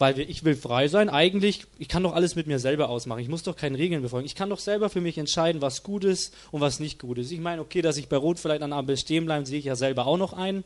Weil 0.00 0.18
ich 0.18 0.44
will 0.44 0.56
frei 0.56 0.88
sein. 0.88 1.10
Eigentlich, 1.10 1.66
ich 1.78 1.88
kann 1.88 2.02
doch 2.02 2.14
alles 2.14 2.34
mit 2.34 2.46
mir 2.46 2.58
selber 2.58 2.88
ausmachen. 2.88 3.20
Ich 3.20 3.28
muss 3.28 3.42
doch 3.42 3.54
keine 3.54 3.76
Regeln 3.76 4.00
befolgen. 4.00 4.24
Ich 4.24 4.34
kann 4.34 4.48
doch 4.48 4.58
selber 4.58 4.88
für 4.88 5.02
mich 5.02 5.18
entscheiden, 5.18 5.60
was 5.60 5.82
gut 5.82 6.04
ist 6.04 6.34
und 6.50 6.62
was 6.62 6.80
nicht 6.80 6.98
gut 6.98 7.18
ist. 7.18 7.30
Ich 7.30 7.38
meine, 7.38 7.60
okay, 7.60 7.82
dass 7.82 7.98
ich 7.98 8.08
bei 8.08 8.16
Rot 8.16 8.38
vielleicht 8.38 8.62
an 8.62 8.70
der 8.70 8.78
Ampel 8.78 8.96
stehen 8.96 9.26
bleibe, 9.26 9.44
sehe 9.44 9.58
ich 9.58 9.66
ja 9.66 9.76
selber 9.76 10.06
auch 10.06 10.16
noch 10.16 10.32
ein. 10.32 10.64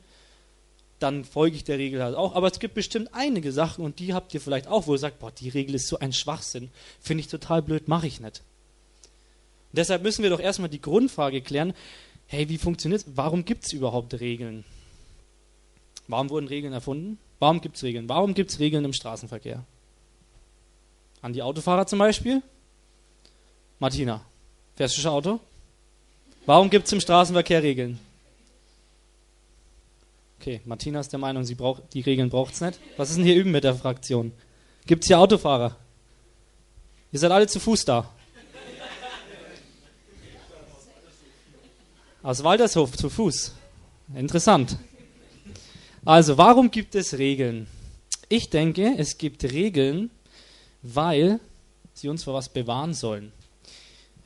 Dann 1.01 1.25
folge 1.25 1.57
ich 1.57 1.65
der 1.65 1.79
Regel 1.79 2.01
halt 2.01 2.15
auch. 2.15 2.37
Aber 2.37 2.47
es 2.47 2.61
gibt 2.61 2.75
bestimmt 2.75 3.09
einige 3.13 3.51
Sachen 3.51 3.85
und 3.85 3.99
die 3.99 4.15
habt 4.15 4.33
ihr 4.35 4.41
vielleicht 4.41 4.69
auch, 4.69 4.87
wo 4.87 4.93
ihr 4.93 4.99
sagt, 4.99 5.19
boah, 5.19 5.33
die 5.33 5.49
Regel 5.49 5.75
ist 5.75 5.89
so 5.89 5.99
ein 5.99 6.13
Schwachsinn. 6.13 6.71
Finde 7.01 7.23
ich 7.23 7.27
total 7.27 7.61
blöd, 7.61 7.89
mache 7.89 8.07
ich 8.07 8.21
nicht. 8.21 8.41
Und 9.73 9.79
deshalb 9.79 10.05
müssen 10.05 10.23
wir 10.23 10.31
doch 10.31 10.39
erstmal 10.39 10.71
die 10.71 10.81
Grundfrage 10.81 11.43
klären, 11.43 11.75
hey, 12.29 12.49
wie 12.49 12.59
funktioniert 12.59 13.01
es? 13.01 13.17
Warum 13.17 13.45
gibt 13.45 13.67
es 13.67 13.73
überhaupt 13.73 14.15
Regeln? 14.21 14.65
Warum 16.07 16.31
wurden 16.31 16.47
Regeln 16.47 16.73
erfunden? 16.73 17.19
Warum 17.45 17.61
gibt 17.61 17.77
es 17.77 17.83
Regeln? 17.83 18.09
Warum 18.09 18.33
gibt 18.33 18.53
es 18.53 18.59
Regeln 18.59 18.87
im 18.87 18.95
Straßenverkehr? 18.95 19.63
An 21.21 21.35
die 21.35 21.43
Autofahrer 21.43 21.87
zum 21.87 21.99
Beispiel? 21.99 22.43
Martina, 23.79 24.25
fährst 24.77 24.97
du 24.97 25.03
schon 25.03 25.11
Auto? 25.11 25.41
Warum 26.47 26.71
gibt 26.71 26.87
es 26.87 26.93
im 26.95 27.01
Straßenverkehr 27.01 27.63
Regeln? 27.63 28.01
Okay, 30.41 30.63
Martina 30.65 31.01
ist 31.01 31.13
der 31.13 31.19
Meinung, 31.19 31.45
sie 31.45 31.55
braucht, 31.55 31.93
die 31.93 32.01
Regeln 32.01 32.31
braucht 32.31 32.55
es 32.55 32.63
nicht. 32.63 32.81
Was 32.97 33.11
ist 33.11 33.17
denn 33.19 33.27
hier 33.27 33.37
üben 33.37 33.51
mit 33.51 33.65
der 33.65 33.75
Fraktion? 33.75 34.33
Gibt 34.87 35.05
es 35.05 35.09
hier 35.09 35.19
Autofahrer? 35.19 35.77
Ihr 37.13 37.19
seid 37.19 37.31
alle 37.31 37.47
zu 37.47 37.61
Fuß 37.61 37.85
da. 37.85 38.11
Aus 42.23 42.43
Waldershof 42.43 42.97
zu 42.97 43.11
Fuß. 43.11 43.53
Interessant. 44.15 44.79
Also, 46.07 46.37
warum 46.37 46.71
gibt 46.71 46.95
es 46.95 47.17
Regeln? 47.17 47.67
Ich 48.29 48.51
denke, 48.51 48.95
es 48.99 49.17
gibt 49.17 49.43
Regeln, 49.45 50.11
weil 50.83 51.41
sie 51.95 52.09
uns 52.09 52.25
vor 52.25 52.35
was 52.35 52.51
bewahren 52.51 52.93
sollen. 52.93 53.33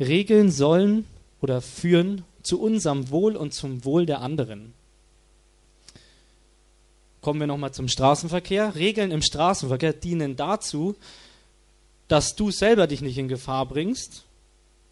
Regeln 0.00 0.50
sollen 0.50 1.06
oder 1.40 1.61
führen 1.61 2.25
zu 2.42 2.61
unserem 2.61 3.11
Wohl 3.11 3.37
und 3.37 3.54
zum 3.54 3.85
Wohl 3.85 4.06
der 4.06 4.20
anderen. 4.23 4.75
kommen 7.20 7.40
wir 7.40 7.47
nochmal 7.47 7.75
zum 7.75 7.88
Straßenverkehr. 7.88 8.75
Regeln 8.75 9.11
im 9.11 9.23
Straßenverkehr 9.23 9.92
dienen 9.92 10.35
dazu, 10.37 10.97
dass 12.06 12.35
du 12.37 12.50
selber 12.50 12.87
dich 12.87 13.02
nicht 13.02 13.18
in 13.18 13.28
Gefahr 13.28 13.66
bringst 13.66 14.25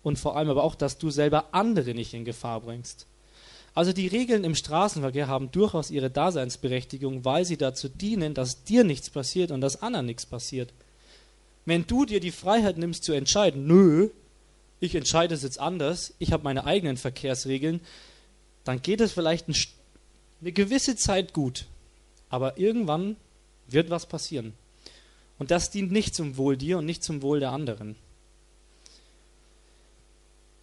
und 0.03 0.19
vor 0.19 0.37
allem 0.37 0.51
aber 0.51 0.63
auch, 0.63 0.75
dass 0.75 0.99
du 0.99 1.11
selber 1.11 1.47
andere 1.53 1.95
nicht 1.95 2.15
in 2.15 2.25
Gefahr 2.25 2.61
bringst. 2.61 3.07
Also 3.77 3.93
die 3.93 4.07
Regeln 4.07 4.43
im 4.43 4.55
Straßenverkehr 4.55 5.29
haben 5.29 5.51
durchaus 5.51 5.91
ihre 5.91 6.09
Daseinsberechtigung, 6.09 7.27
weil 7.27 7.45
sie 7.45 7.59
dazu 7.59 7.91
dienen, 7.91 8.33
dass 8.33 8.65
dir 8.65 8.85
nichts 8.85 9.11
passiert 9.11 9.51
und 9.51 9.61
dass 9.61 9.83
anderen 9.83 10.07
nichts 10.07 10.25
passiert. 10.25 10.73
Wenn 11.67 11.87
du 11.87 12.07
dir 12.07 12.19
die 12.19 12.31
Freiheit 12.31 12.79
nimmst 12.79 13.05
zu 13.05 13.13
entscheiden, 13.13 13.67
nö, 13.67 14.09
ich 14.81 14.95
entscheide 14.95 15.35
es 15.35 15.43
jetzt 15.43 15.61
anders, 15.61 16.15
ich 16.19 16.33
habe 16.33 16.43
meine 16.43 16.65
eigenen 16.65 16.97
Verkehrsregeln, 16.97 17.81
dann 18.65 18.81
geht 18.81 19.03
es 19.03 19.13
vielleicht 19.13 19.47
eine 20.41 20.53
gewisse 20.53 20.97
Zeit 20.97 21.35
gut. 21.35 21.67
Aber 22.31 22.57
irgendwann 22.57 23.17
wird 23.69 23.91
was 23.91 24.07
passieren. 24.07 24.55
Und 25.39 25.51
das 25.51 25.71
dient 25.71 25.93
nicht 25.93 26.15
zum 26.15 26.39
Wohl 26.39 26.57
dir 26.57 26.79
und 26.79 26.87
nicht 26.87 27.05
zum 27.05 27.21
Wohl 27.21 27.41
der 27.41 27.53
anderen. 27.53 27.97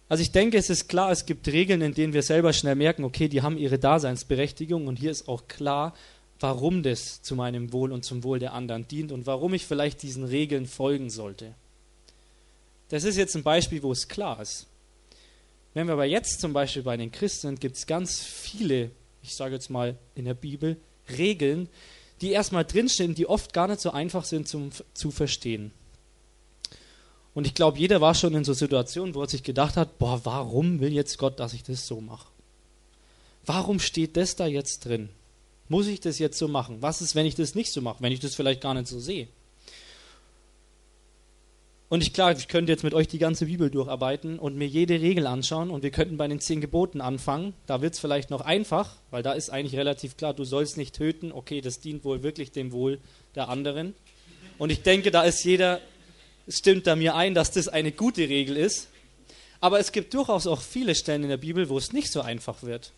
Also 0.08 0.22
ich 0.22 0.32
denke, 0.32 0.58
es 0.58 0.70
ist 0.70 0.88
klar, 0.88 1.10
es 1.10 1.26
gibt 1.26 1.48
Regeln, 1.48 1.80
in 1.80 1.94
denen 1.94 2.12
wir 2.12 2.22
selber 2.22 2.52
schnell 2.52 2.74
merken, 2.74 3.04
okay, 3.04 3.28
die 3.28 3.42
haben 3.42 3.56
ihre 3.56 3.78
Daseinsberechtigung 3.78 4.86
und 4.86 4.96
hier 4.98 5.10
ist 5.10 5.28
auch 5.28 5.48
klar, 5.48 5.94
warum 6.40 6.82
das 6.82 7.22
zu 7.22 7.34
meinem 7.34 7.72
Wohl 7.72 7.90
und 7.90 8.04
zum 8.04 8.22
Wohl 8.22 8.38
der 8.38 8.52
anderen 8.52 8.86
dient 8.86 9.12
und 9.12 9.26
warum 9.26 9.54
ich 9.54 9.64
vielleicht 9.64 10.02
diesen 10.02 10.24
Regeln 10.24 10.66
folgen 10.66 11.08
sollte. 11.08 11.54
Das 12.90 13.04
ist 13.04 13.16
jetzt 13.16 13.34
ein 13.34 13.42
Beispiel, 13.42 13.82
wo 13.82 13.92
es 13.92 14.08
klar 14.08 14.40
ist. 14.40 14.66
Wenn 15.72 15.86
wir 15.86 15.94
aber 15.94 16.04
jetzt 16.04 16.40
zum 16.40 16.52
Beispiel 16.52 16.82
bei 16.82 16.96
den 16.96 17.10
Christen 17.10 17.48
sind, 17.48 17.60
gibt 17.60 17.76
es 17.76 17.86
ganz 17.86 18.22
viele, 18.22 18.90
ich 19.22 19.34
sage 19.34 19.54
jetzt 19.54 19.70
mal 19.70 19.96
in 20.14 20.26
der 20.26 20.34
Bibel, 20.34 20.76
Regeln, 21.16 21.68
die 22.20 22.30
erstmal 22.30 22.64
drinstehen, 22.64 23.14
die 23.14 23.26
oft 23.26 23.52
gar 23.52 23.68
nicht 23.68 23.80
so 23.80 23.90
einfach 23.90 24.24
sind 24.24 24.46
zum, 24.46 24.70
zu 24.92 25.10
verstehen. 25.10 25.72
Und 27.34 27.46
ich 27.46 27.54
glaube, 27.54 27.78
jeder 27.78 28.00
war 28.00 28.14
schon 28.14 28.34
in 28.34 28.44
so 28.44 28.52
Situationen, 28.52 29.14
wo 29.14 29.22
er 29.22 29.28
sich 29.28 29.42
gedacht 29.42 29.76
hat, 29.76 29.98
boah, 29.98 30.20
warum 30.24 30.80
will 30.80 30.92
jetzt 30.92 31.18
Gott, 31.18 31.40
dass 31.40 31.52
ich 31.52 31.64
das 31.64 31.86
so 31.86 32.00
mache? 32.00 32.28
Warum 33.44 33.80
steht 33.80 34.16
das 34.16 34.36
da 34.36 34.46
jetzt 34.46 34.84
drin? 34.84 35.08
Muss 35.68 35.86
ich 35.86 36.00
das 36.00 36.18
jetzt 36.18 36.38
so 36.38 36.46
machen? 36.46 36.78
Was 36.80 37.02
ist, 37.02 37.14
wenn 37.14 37.26
ich 37.26 37.34
das 37.34 37.54
nicht 37.54 37.72
so 37.72 37.80
mache, 37.80 38.02
wenn 38.02 38.12
ich 38.12 38.20
das 38.20 38.34
vielleicht 38.34 38.60
gar 38.60 38.74
nicht 38.74 38.86
so 38.86 39.00
sehe? 39.00 39.28
Und 41.88 42.02
ich 42.02 42.12
klar, 42.12 42.32
ich 42.32 42.48
könnte 42.48 42.72
jetzt 42.72 42.82
mit 42.82 42.94
euch 42.94 43.08
die 43.08 43.18
ganze 43.18 43.46
Bibel 43.46 43.70
durcharbeiten 43.70 44.38
und 44.38 44.56
mir 44.56 44.66
jede 44.66 45.00
Regel 45.00 45.26
anschauen 45.26 45.70
und 45.70 45.82
wir 45.82 45.90
könnten 45.90 46.16
bei 46.16 46.26
den 46.26 46.40
zehn 46.40 46.60
Geboten 46.60 47.00
anfangen. 47.00 47.54
Da 47.66 47.82
wird 47.82 47.94
es 47.94 48.00
vielleicht 48.00 48.30
noch 48.30 48.40
einfach, 48.40 48.96
weil 49.10 49.22
da 49.22 49.32
ist 49.32 49.50
eigentlich 49.50 49.76
relativ 49.78 50.16
klar, 50.16 50.34
du 50.34 50.44
sollst 50.44 50.76
nicht 50.76 50.94
töten. 50.94 51.30
Okay, 51.30 51.60
das 51.60 51.80
dient 51.80 52.04
wohl 52.04 52.22
wirklich 52.22 52.52
dem 52.52 52.72
Wohl 52.72 52.98
der 53.34 53.48
anderen. 53.48 53.94
Und 54.58 54.70
ich 54.70 54.82
denke, 54.82 55.10
da 55.10 55.22
ist 55.22 55.44
jeder, 55.44 55.80
stimmt 56.48 56.86
da 56.86 56.96
mir 56.96 57.14
ein, 57.14 57.34
dass 57.34 57.50
das 57.50 57.68
eine 57.68 57.92
gute 57.92 58.28
Regel 58.28 58.56
ist. 58.56 58.88
Aber 59.60 59.78
es 59.78 59.92
gibt 59.92 60.12
durchaus 60.14 60.46
auch 60.46 60.60
viele 60.60 60.94
Stellen 60.94 61.22
in 61.22 61.30
der 61.30 61.36
Bibel, 61.38 61.68
wo 61.68 61.78
es 61.78 61.92
nicht 61.92 62.12
so 62.12 62.20
einfach 62.20 62.62
wird. 62.62 62.92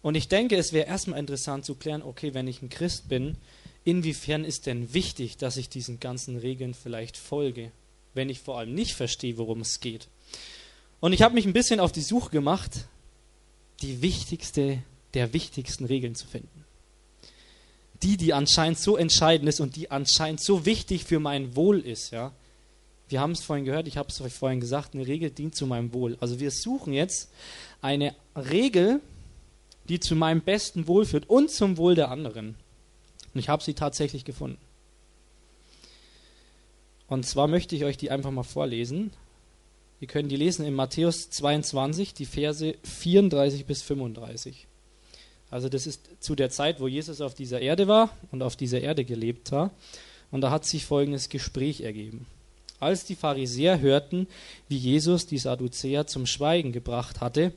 Und 0.00 0.14
ich 0.14 0.28
denke, 0.28 0.56
es 0.56 0.72
wäre 0.72 0.86
erstmal 0.86 1.18
interessant 1.18 1.64
zu 1.64 1.74
klären, 1.74 2.02
okay, 2.02 2.32
wenn 2.32 2.46
ich 2.46 2.62
ein 2.62 2.70
Christ 2.70 3.08
bin, 3.08 3.36
inwiefern 3.84 4.44
ist 4.44 4.66
denn 4.66 4.94
wichtig, 4.94 5.36
dass 5.36 5.56
ich 5.56 5.68
diesen 5.68 6.00
ganzen 6.00 6.36
Regeln 6.36 6.74
vielleicht 6.74 7.16
folge, 7.16 7.72
wenn 8.14 8.30
ich 8.30 8.40
vor 8.40 8.58
allem 8.58 8.74
nicht 8.74 8.94
verstehe, 8.94 9.36
worum 9.36 9.60
es 9.60 9.80
geht. 9.80 10.08
Und 11.00 11.12
ich 11.12 11.22
habe 11.22 11.34
mich 11.34 11.46
ein 11.46 11.52
bisschen 11.52 11.80
auf 11.80 11.92
die 11.92 12.00
Suche 12.00 12.30
gemacht, 12.30 12.86
die 13.82 14.02
wichtigste 14.02 14.82
der 15.14 15.32
wichtigsten 15.32 15.84
Regeln 15.84 16.14
zu 16.14 16.26
finden. 16.26 16.57
Die, 18.02 18.16
die 18.16 18.32
anscheinend 18.32 18.78
so 18.78 18.96
entscheidend 18.96 19.48
ist 19.48 19.60
und 19.60 19.76
die 19.76 19.90
anscheinend 19.90 20.40
so 20.40 20.64
wichtig 20.64 21.04
für 21.04 21.18
mein 21.18 21.56
Wohl 21.56 21.80
ist, 21.80 22.12
ja. 22.12 22.32
Wir 23.08 23.20
haben 23.20 23.32
es 23.32 23.40
vorhin 23.40 23.64
gehört, 23.64 23.88
ich 23.88 23.96
habe 23.96 24.10
es 24.10 24.20
euch 24.20 24.34
vorhin 24.34 24.60
gesagt, 24.60 24.94
eine 24.94 25.06
Regel 25.06 25.30
dient 25.30 25.54
zu 25.54 25.66
meinem 25.66 25.92
Wohl. 25.94 26.18
Also 26.20 26.40
wir 26.40 26.50
suchen 26.50 26.92
jetzt 26.92 27.30
eine 27.80 28.14
Regel, 28.36 29.00
die 29.88 29.98
zu 29.98 30.14
meinem 30.14 30.42
besten 30.42 30.86
Wohl 30.86 31.06
führt 31.06 31.28
und 31.28 31.50
zum 31.50 31.78
Wohl 31.78 31.94
der 31.94 32.10
anderen. 32.10 32.54
Und 33.32 33.40
ich 33.40 33.48
habe 33.48 33.62
sie 33.62 33.74
tatsächlich 33.74 34.24
gefunden. 34.24 34.58
Und 37.08 37.24
zwar 37.24 37.48
möchte 37.48 37.74
ich 37.74 37.84
euch 37.84 37.96
die 37.96 38.10
einfach 38.10 38.30
mal 38.30 38.42
vorlesen. 38.42 39.10
Wir 39.98 40.08
können 40.08 40.28
die 40.28 40.36
lesen 40.36 40.64
in 40.64 40.74
Matthäus 40.74 41.30
22, 41.30 42.12
die 42.12 42.26
Verse 42.26 42.74
34 42.84 43.64
bis 43.64 43.82
35. 43.82 44.66
Also 45.50 45.68
das 45.68 45.86
ist 45.86 46.08
zu 46.20 46.34
der 46.34 46.50
Zeit, 46.50 46.80
wo 46.80 46.88
Jesus 46.88 47.20
auf 47.20 47.34
dieser 47.34 47.60
Erde 47.60 47.88
war 47.88 48.10
und 48.30 48.42
auf 48.42 48.56
dieser 48.56 48.80
Erde 48.80 49.04
gelebt 49.04 49.50
war. 49.52 49.70
Und 50.30 50.42
da 50.42 50.50
hat 50.50 50.66
sich 50.66 50.84
folgendes 50.84 51.28
Gespräch 51.28 51.80
ergeben. 51.80 52.26
Als 52.80 53.04
die 53.04 53.16
Pharisäer 53.16 53.80
hörten, 53.80 54.28
wie 54.68 54.76
Jesus 54.76 55.26
die 55.26 55.38
Sadduzäer 55.38 56.06
zum 56.06 56.26
Schweigen 56.26 56.72
gebracht 56.72 57.20
hatte, 57.20 57.52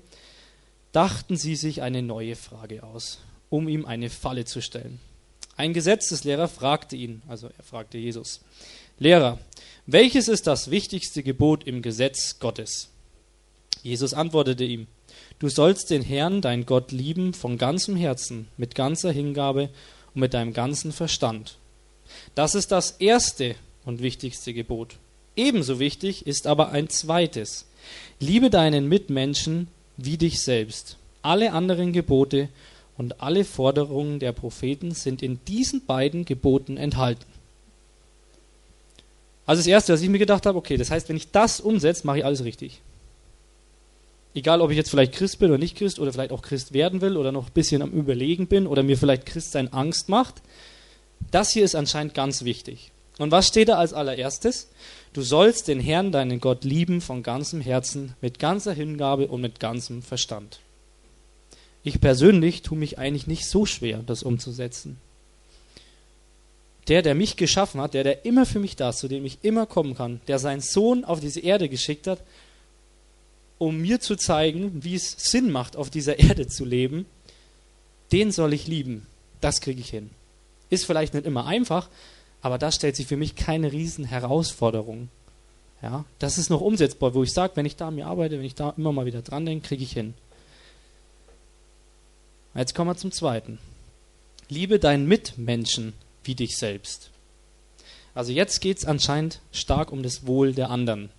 dachten 0.91 1.37
sie 1.37 1.55
sich 1.55 1.81
eine 1.81 2.01
neue 2.01 2.35
Frage 2.35 2.83
aus, 2.83 3.19
um 3.49 3.67
ihm 3.67 3.85
eine 3.85 4.09
Falle 4.09 4.45
zu 4.45 4.61
stellen. 4.61 4.99
Ein 5.57 5.73
Gesetzeslehrer 5.73 6.47
fragte 6.47 6.95
ihn, 6.95 7.21
also 7.27 7.49
er 7.55 7.63
fragte 7.63 7.97
Jesus, 7.97 8.41
Lehrer, 8.97 9.39
welches 9.85 10.27
ist 10.27 10.47
das 10.47 10.71
wichtigste 10.71 11.23
Gebot 11.23 11.65
im 11.65 11.81
Gesetz 11.81 12.39
Gottes? 12.39 12.89
Jesus 13.83 14.13
antwortete 14.13 14.63
ihm, 14.63 14.87
du 15.41 15.49
sollst 15.49 15.89
den 15.89 16.03
Herrn, 16.03 16.39
dein 16.41 16.67
Gott, 16.67 16.91
lieben 16.91 17.33
von 17.33 17.57
ganzem 17.57 17.95
Herzen, 17.95 18.47
mit 18.57 18.75
ganzer 18.75 19.11
Hingabe 19.11 19.69
und 20.13 20.21
mit 20.21 20.35
deinem 20.35 20.53
ganzen 20.53 20.91
Verstand. 20.91 21.57
Das 22.35 22.53
ist 22.53 22.71
das 22.71 22.91
erste 22.91 23.55
und 23.83 24.01
wichtigste 24.01 24.53
Gebot. 24.53 24.97
Ebenso 25.35 25.79
wichtig 25.79 26.27
ist 26.27 26.45
aber 26.45 26.69
ein 26.69 26.89
zweites. 26.89 27.65
Liebe 28.19 28.51
deinen 28.51 28.87
Mitmenschen 28.87 29.67
wie 29.97 30.17
dich 30.17 30.41
selbst. 30.41 30.97
Alle 31.23 31.53
anderen 31.53 31.91
Gebote 31.91 32.49
und 32.97 33.19
alle 33.21 33.43
Forderungen 33.43 34.19
der 34.19 34.33
Propheten 34.33 34.91
sind 34.91 35.23
in 35.23 35.39
diesen 35.47 35.85
beiden 35.85 36.23
Geboten 36.23 36.77
enthalten. 36.77 37.25
Also 39.47 39.61
das 39.61 39.67
Erste, 39.67 39.93
was 39.93 40.01
ich 40.01 40.09
mir 40.09 40.19
gedacht 40.19 40.45
habe, 40.45 40.57
okay, 40.59 40.77
das 40.77 40.91
heißt, 40.91 41.09
wenn 41.09 41.17
ich 41.17 41.31
das 41.31 41.59
umsetze, 41.59 42.05
mache 42.05 42.19
ich 42.19 42.25
alles 42.25 42.43
richtig. 42.43 42.79
Egal, 44.33 44.61
ob 44.61 44.71
ich 44.71 44.77
jetzt 44.77 44.89
vielleicht 44.89 45.13
Christ 45.13 45.39
bin 45.39 45.49
oder 45.49 45.57
nicht 45.57 45.77
Christ 45.77 45.99
oder 45.99 46.13
vielleicht 46.13 46.31
auch 46.31 46.41
Christ 46.41 46.73
werden 46.73 47.01
will 47.01 47.17
oder 47.17 47.31
noch 47.31 47.47
ein 47.47 47.53
bisschen 47.53 47.81
am 47.81 47.91
Überlegen 47.91 48.47
bin 48.47 48.65
oder 48.65 48.81
mir 48.81 48.97
vielleicht 48.97 49.25
Christsein 49.25 49.73
Angst 49.73 50.07
macht. 50.07 50.41
Das 51.31 51.51
hier 51.51 51.65
ist 51.65 51.75
anscheinend 51.75 52.13
ganz 52.13 52.43
wichtig. 52.43 52.91
Und 53.17 53.31
was 53.31 53.47
steht 53.47 53.69
da 53.69 53.77
als 53.77 53.93
allererstes? 53.93 54.69
Du 55.13 55.21
sollst 55.21 55.67
den 55.67 55.81
Herrn, 55.81 56.11
deinen 56.11 56.39
Gott, 56.39 56.63
lieben 56.63 57.01
von 57.01 57.23
ganzem 57.23 57.59
Herzen, 57.59 58.15
mit 58.21 58.39
ganzer 58.39 58.73
Hingabe 58.73 59.27
und 59.27 59.41
mit 59.41 59.59
ganzem 59.59 60.01
Verstand. 60.01 60.59
Ich 61.83 61.99
persönlich 61.99 62.61
tue 62.61 62.77
mich 62.77 62.97
eigentlich 62.97 63.27
nicht 63.27 63.45
so 63.45 63.65
schwer, 63.65 64.01
das 64.05 64.23
umzusetzen. 64.23 64.97
Der, 66.87 67.01
der 67.01 67.15
mich 67.15 67.35
geschaffen 67.35 67.81
hat, 67.81 67.93
der, 67.93 68.03
der 68.03 68.25
immer 68.25 68.45
für 68.45 68.59
mich 68.59 68.75
da 68.75 68.89
ist, 68.89 68.99
zu 68.99 69.07
dem 69.07 69.25
ich 69.25 69.39
immer 69.43 69.65
kommen 69.65 69.95
kann, 69.95 70.21
der 70.27 70.39
seinen 70.39 70.61
Sohn 70.61 71.03
auf 71.03 71.19
diese 71.19 71.41
Erde 71.41 71.69
geschickt 71.69 72.07
hat, 72.07 72.19
um 73.61 73.77
mir 73.77 73.99
zu 73.99 74.15
zeigen, 74.15 74.83
wie 74.83 74.95
es 74.95 75.11
Sinn 75.19 75.51
macht, 75.51 75.75
auf 75.75 75.91
dieser 75.91 76.17
Erde 76.17 76.47
zu 76.47 76.65
leben, 76.65 77.05
den 78.11 78.31
soll 78.31 78.53
ich 78.53 78.65
lieben. 78.65 79.05
Das 79.39 79.61
kriege 79.61 79.79
ich 79.79 79.91
hin. 79.91 80.09
Ist 80.71 80.85
vielleicht 80.85 81.13
nicht 81.13 81.27
immer 81.27 81.45
einfach, 81.45 81.87
aber 82.41 82.57
da 82.57 82.71
stellt 82.71 82.95
sich 82.95 83.05
für 83.05 83.17
mich 83.17 83.35
keine 83.35 83.71
riesen 83.71 84.03
Herausforderung. 84.03 85.09
Ja, 85.83 86.05
das 86.17 86.39
ist 86.39 86.49
noch 86.49 86.61
umsetzbar, 86.61 87.13
wo 87.13 87.21
ich 87.21 87.33
sage, 87.33 87.55
wenn 87.55 87.67
ich 87.67 87.75
da 87.75 87.89
an 87.89 87.95
mir 87.95 88.07
arbeite, 88.07 88.39
wenn 88.39 88.45
ich 88.45 88.55
da 88.55 88.73
immer 88.77 88.93
mal 88.93 89.05
wieder 89.05 89.21
dran 89.21 89.45
denke, 89.45 89.67
kriege 89.67 89.83
ich 89.83 89.93
hin. 89.93 90.15
Jetzt 92.55 92.73
kommen 92.73 92.89
wir 92.89 92.97
zum 92.97 93.11
zweiten. 93.11 93.59
Liebe 94.49 94.79
deinen 94.79 95.07
Mitmenschen 95.07 95.93
wie 96.23 96.33
dich 96.33 96.57
selbst. 96.57 97.11
Also 98.15 98.31
jetzt 98.31 98.59
geht 98.59 98.79
es 98.79 98.85
anscheinend 98.85 99.39
stark 99.51 99.91
um 99.91 100.01
das 100.01 100.25
Wohl 100.25 100.53
der 100.53 100.71
anderen. 100.71 101.11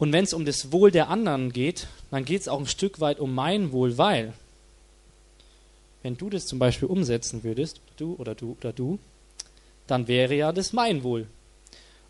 Und 0.00 0.14
wenn 0.14 0.24
es 0.24 0.32
um 0.32 0.46
das 0.46 0.72
Wohl 0.72 0.90
der 0.90 1.10
anderen 1.10 1.52
geht, 1.52 1.86
dann 2.10 2.24
geht 2.24 2.40
es 2.40 2.48
auch 2.48 2.58
ein 2.58 2.66
Stück 2.66 3.00
weit 3.00 3.20
um 3.20 3.34
mein 3.34 3.70
Wohl, 3.70 3.98
weil 3.98 4.32
wenn 6.02 6.16
du 6.16 6.30
das 6.30 6.46
zum 6.46 6.58
Beispiel 6.58 6.88
umsetzen 6.88 7.44
würdest, 7.44 7.80
du 7.98 8.14
oder 8.14 8.34
du 8.34 8.56
oder 8.58 8.72
du, 8.72 8.98
dann 9.86 10.08
wäre 10.08 10.34
ja 10.34 10.52
das 10.52 10.72
mein 10.72 11.02
Wohl. 11.02 11.26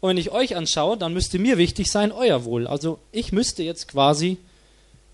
Und 0.01 0.11
wenn 0.11 0.19
ich 0.19 0.31
euch 0.31 0.55
anschaue, 0.55 0.97
dann 0.97 1.13
müsste 1.13 1.41
mir 1.41 1.59
wichtig 1.59 1.91
sein 1.91 2.13
euer 2.13 2.45
Wohl. 2.45 2.69
Also 2.69 3.01
ich 3.11 3.33
müsste 3.33 3.65
jetzt 3.65 3.89
quasi 3.89 4.39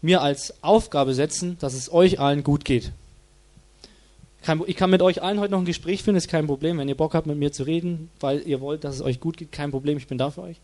mir 0.02 0.20
als 0.20 0.62
Aufgabe 0.62 1.14
setzen, 1.14 1.56
dass 1.60 1.72
es 1.72 1.90
euch 1.90 2.20
allen 2.20 2.44
gut 2.44 2.66
geht. 2.66 2.92
Ich 4.66 4.76
kann 4.76 4.90
mit 4.90 5.00
euch 5.00 5.22
allen 5.22 5.40
heute 5.40 5.52
noch 5.52 5.60
ein 5.60 5.64
Gespräch 5.64 6.02
führen, 6.02 6.14
ist 6.14 6.28
kein 6.28 6.46
Problem. 6.46 6.76
Wenn 6.76 6.90
ihr 6.90 6.94
Bock 6.94 7.14
habt, 7.14 7.26
mit 7.26 7.38
mir 7.38 7.52
zu 7.52 7.62
reden, 7.62 8.10
weil 8.20 8.46
ihr 8.46 8.60
wollt, 8.60 8.84
dass 8.84 8.96
es 8.96 9.00
euch 9.00 9.18
gut 9.18 9.38
geht, 9.38 9.50
kein 9.50 9.70
Problem, 9.70 9.96
ich 9.96 10.06
bin 10.06 10.18
da 10.18 10.30
für 10.30 10.42
euch. 10.42 10.58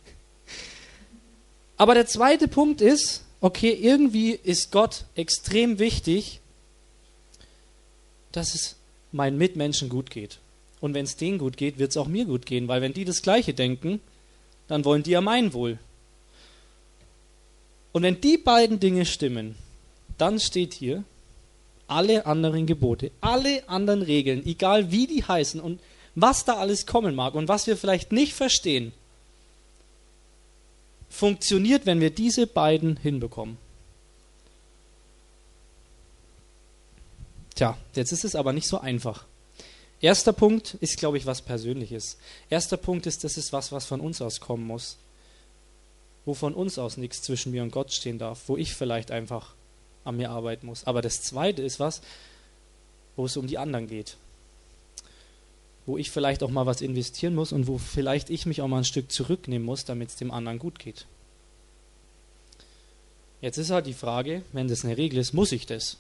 Aber 1.83 1.95
der 1.95 2.07
zweite 2.07 2.47
Punkt 2.47 2.81
ist, 2.81 3.25
okay, 3.41 3.73
irgendwie 3.73 4.31
ist 4.31 4.71
Gott 4.71 5.05
extrem 5.17 5.81
wichtig 5.81 6.39
dass 8.33 8.55
es 8.55 8.77
meinen 9.12 9.39
Mitmenschen 9.39 9.89
gut 9.89 10.11
geht. 10.11 10.39
Und 10.81 10.95
wenn 10.95 11.05
es 11.05 11.17
denen 11.17 11.39
gut 11.39 11.57
geht, 11.57 11.79
wird 11.79 11.91
es 11.91 11.97
auch 11.97 12.09
mir 12.09 12.25
gut 12.25 12.47
gehen, 12.47 12.67
weil 12.67 12.81
wenn 12.81 12.95
die 12.95 13.05
das 13.05 13.23
Gleiche 13.23 13.55
denken, 13.55 14.01
dann 14.67 14.85
wollen 14.85 15.03
die 15.03 15.12
ja 15.12 15.21
mein 15.21 15.53
Wohl. 15.53 15.79
Und 17.93 18.03
wenn 18.03 18.21
die 18.21 18.39
beiden 18.39 18.81
Dinge 18.81 19.05
stimmen, 19.05 19.55
dann 20.19 20.41
steht 20.41 20.73
hier, 20.73 21.05
alle 21.87 22.25
anderen 22.25 22.65
Gebote, 22.65 23.11
alle 23.21 23.69
anderen 23.69 24.01
Regeln, 24.01 24.47
egal 24.47 24.91
wie 24.91 25.07
die 25.07 25.25
heißen 25.25 25.61
und 25.61 25.79
was 26.15 26.47
da 26.47 26.55
alles 26.55 26.87
kommen 26.87 27.15
mag 27.15 27.35
und 27.35 27.49
was 27.49 27.67
wir 27.67 27.77
vielleicht 27.77 28.12
nicht 28.12 28.33
verstehen, 28.33 28.93
funktioniert, 31.12 31.85
wenn 31.85 32.00
wir 32.00 32.11
diese 32.11 32.47
beiden 32.47 32.97
hinbekommen. 32.97 33.59
Tja, 37.54 37.76
jetzt 37.95 38.12
ist 38.12 38.25
es 38.25 38.35
aber 38.35 38.52
nicht 38.54 38.66
so 38.66 38.81
einfach. 38.81 39.26
Erster 40.00 40.33
Punkt 40.33 40.75
ist, 40.81 40.97
glaube 40.97 41.19
ich, 41.19 41.26
was 41.26 41.42
Persönliches. 41.42 42.16
Erster 42.49 42.78
Punkt 42.78 43.07
ist, 43.07 43.25
das 43.25 43.37
ist 43.37 43.52
was, 43.52 43.71
was 43.71 43.85
von 43.85 44.00
uns 44.00 44.23
aus 44.23 44.40
kommen 44.40 44.66
muss. 44.66 44.97
Wo 46.25 46.35
von 46.35 46.54
uns 46.54 46.78
aus 46.78 46.97
nichts 46.97 47.21
zwischen 47.23 47.52
mir 47.52 47.62
und 47.62 47.73
Gott 47.73 47.92
stehen 47.92 48.19
darf, 48.19 48.49
wo 48.49 48.57
ich 48.57 48.75
vielleicht 48.75 49.11
einfach 49.11 49.54
an 50.04 50.16
mir 50.16 50.31
arbeiten 50.31 50.66
muss. 50.66 50.85
Aber 50.85 51.02
das 51.02 51.23
Zweite 51.23 51.62
ist 51.62 51.78
was, 51.78 52.00
wo 53.16 53.26
es 53.26 53.37
um 53.37 53.47
die 53.47 53.59
anderen 53.59 53.87
geht. 53.87 54.16
Wo 55.87 55.99
ich 55.99 56.11
vielleicht 56.11 56.43
auch 56.43 56.51
mal 56.51 56.67
was 56.67 56.81
investieren 56.81 57.35
muss 57.35 57.53
und 57.53 57.67
wo 57.67 57.79
vielleicht 57.79 58.31
ich 58.31 58.47
mich 58.47 58.62
auch 58.62 58.69
mal 58.69 58.79
ein 58.79 58.85
Stück 58.85 59.11
zurücknehmen 59.11 59.67
muss, 59.67 59.85
damit 59.85 60.11
es 60.11 60.17
dem 60.17 60.31
anderen 60.31 60.59
gut 60.59 60.79
geht. 60.79 61.07
Jetzt 63.41 63.59
ist 63.59 63.71
halt 63.71 63.87
die 63.87 63.93
Frage, 63.93 64.43
wenn 64.53 64.69
das 64.69 64.85
eine 64.85 64.97
Regel 64.97 65.19
ist, 65.19 65.33
muss 65.33 65.51
ich 65.51 65.67
das? 65.67 65.97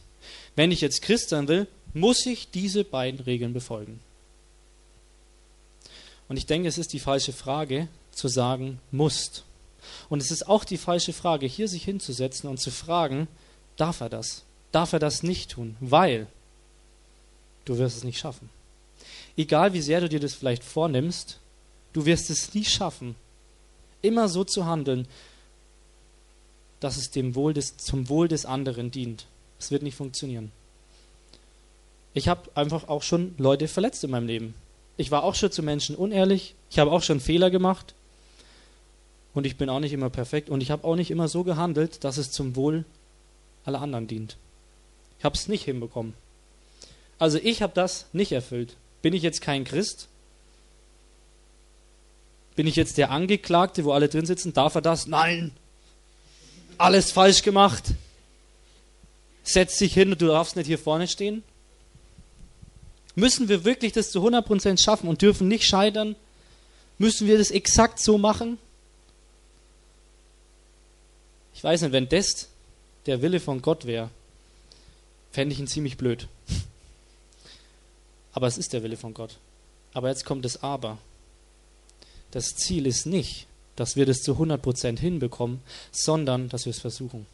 Wenn 0.54 0.70
ich 0.70 0.80
jetzt 0.80 1.02
Christ 1.02 1.30
sein 1.30 1.48
will, 1.48 1.66
muss 1.92 2.24
ich 2.24 2.50
diese 2.50 2.84
beiden 2.84 3.20
Regeln 3.20 3.52
befolgen. 3.52 4.00
Und 6.28 6.36
ich 6.36 6.46
denke, 6.46 6.68
es 6.68 6.78
ist 6.78 6.92
die 6.92 7.00
falsche 7.00 7.32
Frage 7.32 7.88
zu 8.12 8.28
sagen, 8.28 8.80
musst. 8.92 9.44
Und 10.08 10.22
es 10.22 10.30
ist 10.30 10.46
auch 10.46 10.64
die 10.64 10.78
falsche 10.78 11.12
Frage, 11.12 11.46
hier 11.46 11.68
sich 11.68 11.84
hinzusetzen 11.84 12.48
und 12.48 12.58
zu 12.58 12.70
fragen, 12.70 13.26
darf 13.76 14.00
er 14.00 14.08
das? 14.08 14.44
Darf 14.70 14.92
er 14.92 15.00
das 15.00 15.22
nicht 15.22 15.50
tun? 15.50 15.76
Weil 15.80 16.28
du 17.64 17.78
wirst 17.78 17.96
es 17.96 18.04
nicht 18.04 18.18
schaffen. 18.18 18.48
Egal 19.36 19.72
wie 19.72 19.80
sehr 19.80 20.00
du 20.00 20.08
dir 20.08 20.20
das 20.20 20.34
vielleicht 20.34 20.64
vornimmst, 20.64 21.38
du 21.92 22.04
wirst 22.04 22.30
es 22.30 22.54
nie 22.54 22.64
schaffen, 22.64 23.14
immer 24.02 24.28
so 24.28 24.44
zu 24.44 24.66
handeln, 24.66 25.06
dass 26.80 26.96
es 26.96 27.10
dem 27.10 27.34
Wohl 27.34 27.54
des, 27.54 27.76
zum 27.76 28.08
Wohl 28.08 28.28
des 28.28 28.44
anderen 28.44 28.90
dient. 28.90 29.26
Es 29.58 29.70
wird 29.70 29.82
nicht 29.82 29.94
funktionieren. 29.94 30.50
Ich 32.14 32.28
habe 32.28 32.50
einfach 32.54 32.88
auch 32.88 33.02
schon 33.02 33.34
Leute 33.38 33.68
verletzt 33.68 34.04
in 34.04 34.10
meinem 34.10 34.26
Leben. 34.26 34.54
Ich 34.96 35.10
war 35.10 35.22
auch 35.22 35.34
schon 35.34 35.52
zu 35.52 35.62
Menschen 35.62 35.96
unehrlich. 35.96 36.54
Ich 36.70 36.78
habe 36.78 36.90
auch 36.90 37.02
schon 37.02 37.20
Fehler 37.20 37.50
gemacht. 37.50 37.94
Und 39.34 39.46
ich 39.46 39.56
bin 39.56 39.70
auch 39.70 39.80
nicht 39.80 39.92
immer 39.92 40.10
perfekt. 40.10 40.50
Und 40.50 40.60
ich 40.60 40.70
habe 40.70 40.84
auch 40.84 40.96
nicht 40.96 41.10
immer 41.10 41.28
so 41.28 41.44
gehandelt, 41.44 42.04
dass 42.04 42.18
es 42.18 42.30
zum 42.30 42.56
Wohl 42.56 42.84
aller 43.64 43.80
anderen 43.80 44.08
dient. 44.08 44.36
Ich 45.18 45.24
habe 45.24 45.36
es 45.36 45.48
nicht 45.48 45.64
hinbekommen. 45.64 46.14
Also 47.18 47.38
ich 47.38 47.62
habe 47.62 47.72
das 47.72 48.06
nicht 48.12 48.32
erfüllt. 48.32 48.76
Bin 49.02 49.12
ich 49.12 49.22
jetzt 49.22 49.40
kein 49.40 49.64
Christ? 49.64 50.08
Bin 52.54 52.66
ich 52.66 52.76
jetzt 52.76 52.98
der 52.98 53.10
Angeklagte, 53.10 53.84
wo 53.84 53.92
alle 53.92 54.08
drin 54.08 54.26
sitzen? 54.26 54.52
Darf 54.52 54.74
er 54.74 54.82
das? 54.82 55.06
Nein. 55.06 55.52
Alles 56.78 57.10
falsch 57.10 57.42
gemacht. 57.42 57.94
Setz 59.42 59.78
dich 59.78 59.94
hin 59.94 60.12
und 60.12 60.22
du 60.22 60.28
darfst 60.28 60.56
nicht 60.56 60.66
hier 60.66 60.78
vorne 60.78 61.08
stehen. 61.08 61.42
Müssen 63.14 63.48
wir 63.48 63.64
wirklich 63.64 63.92
das 63.92 64.10
zu 64.10 64.26
100% 64.26 64.80
schaffen 64.80 65.08
und 65.08 65.20
dürfen 65.20 65.48
nicht 65.48 65.64
scheitern? 65.64 66.16
Müssen 66.98 67.26
wir 67.26 67.38
das 67.38 67.50
exakt 67.50 67.98
so 67.98 68.18
machen? 68.18 68.58
Ich 71.54 71.62
weiß 71.62 71.82
nicht, 71.82 71.92
wenn 71.92 72.08
das 72.08 72.48
der 73.06 73.20
Wille 73.22 73.40
von 73.40 73.60
Gott 73.60 73.84
wäre, 73.86 74.10
fände 75.32 75.52
ich 75.52 75.60
ihn 75.60 75.66
ziemlich 75.66 75.96
blöd. 75.96 76.28
Aber 78.32 78.46
es 78.46 78.58
ist 78.58 78.72
der 78.72 78.82
Wille 78.82 78.96
von 78.96 79.14
Gott. 79.14 79.38
Aber 79.92 80.08
jetzt 80.08 80.24
kommt 80.24 80.44
das 80.44 80.62
Aber. 80.62 80.98
Das 82.30 82.56
Ziel 82.56 82.86
ist 82.86 83.06
nicht, 83.06 83.46
dass 83.76 83.96
wir 83.96 84.06
das 84.06 84.22
zu 84.22 84.32
100% 84.32 84.98
hinbekommen, 84.98 85.60
sondern 85.90 86.48
dass 86.48 86.64
wir 86.64 86.70
es 86.70 86.80
versuchen. 86.80 87.26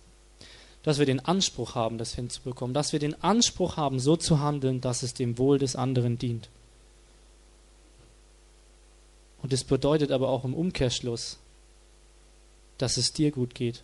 Dass 0.83 0.99
wir 0.99 1.07
den 1.07 1.25
Anspruch 1.25 1.75
haben, 1.75 1.99
das 1.99 2.15
hinzubekommen. 2.15 2.75
Dass 2.75 2.93
wir 2.93 2.99
den 2.99 3.23
Anspruch 3.23 3.77
haben, 3.77 4.01
so 4.01 4.17
zu 4.17 4.41
handeln, 4.41 4.81
dass 4.81 5.03
es 5.03 5.15
dem 5.15 5.39
Wohl 5.39 5.59
des 5.59 5.77
anderen 5.77 6.19
dient. 6.19 6.49
Und 9.43 9.53
es 9.53 9.65
bedeutet 9.65 10.11
aber 10.11 10.29
auch 10.29 10.45
im 10.45 10.55
Umkehrschluss, 10.55 11.39
dass 12.77 12.97
es 12.97 13.13
dir 13.13 13.31
gut 13.31 13.55
geht. 13.55 13.83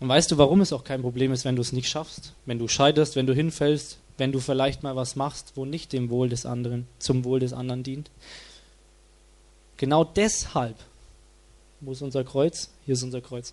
Und 0.00 0.08
weißt 0.08 0.30
du, 0.30 0.38
warum 0.38 0.62
es 0.62 0.72
auch 0.72 0.82
kein 0.82 1.02
Problem 1.02 1.30
ist, 1.32 1.44
wenn 1.44 1.56
du 1.56 1.62
es 1.62 1.72
nicht 1.72 1.88
schaffst, 1.88 2.32
wenn 2.46 2.58
du 2.58 2.68
scheiterst, 2.68 3.16
wenn 3.16 3.26
du 3.26 3.34
hinfällst, 3.34 3.98
wenn 4.16 4.32
du 4.32 4.40
vielleicht 4.40 4.82
mal 4.82 4.96
was 4.96 5.14
machst, 5.14 5.52
wo 5.54 5.64
nicht 5.64 5.92
dem 5.92 6.10
Wohl 6.10 6.30
des 6.30 6.46
anderen, 6.46 6.86
zum 6.98 7.24
Wohl 7.24 7.40
des 7.40 7.52
anderen 7.52 7.82
dient? 7.82 8.10
Genau 9.76 10.04
deshalb, 10.04 10.76
wo 11.80 11.92
ist 11.92 12.02
unser 12.02 12.24
Kreuz? 12.24 12.70
Hier 12.84 12.94
ist 12.94 13.02
unser 13.02 13.20
Kreuz. 13.20 13.52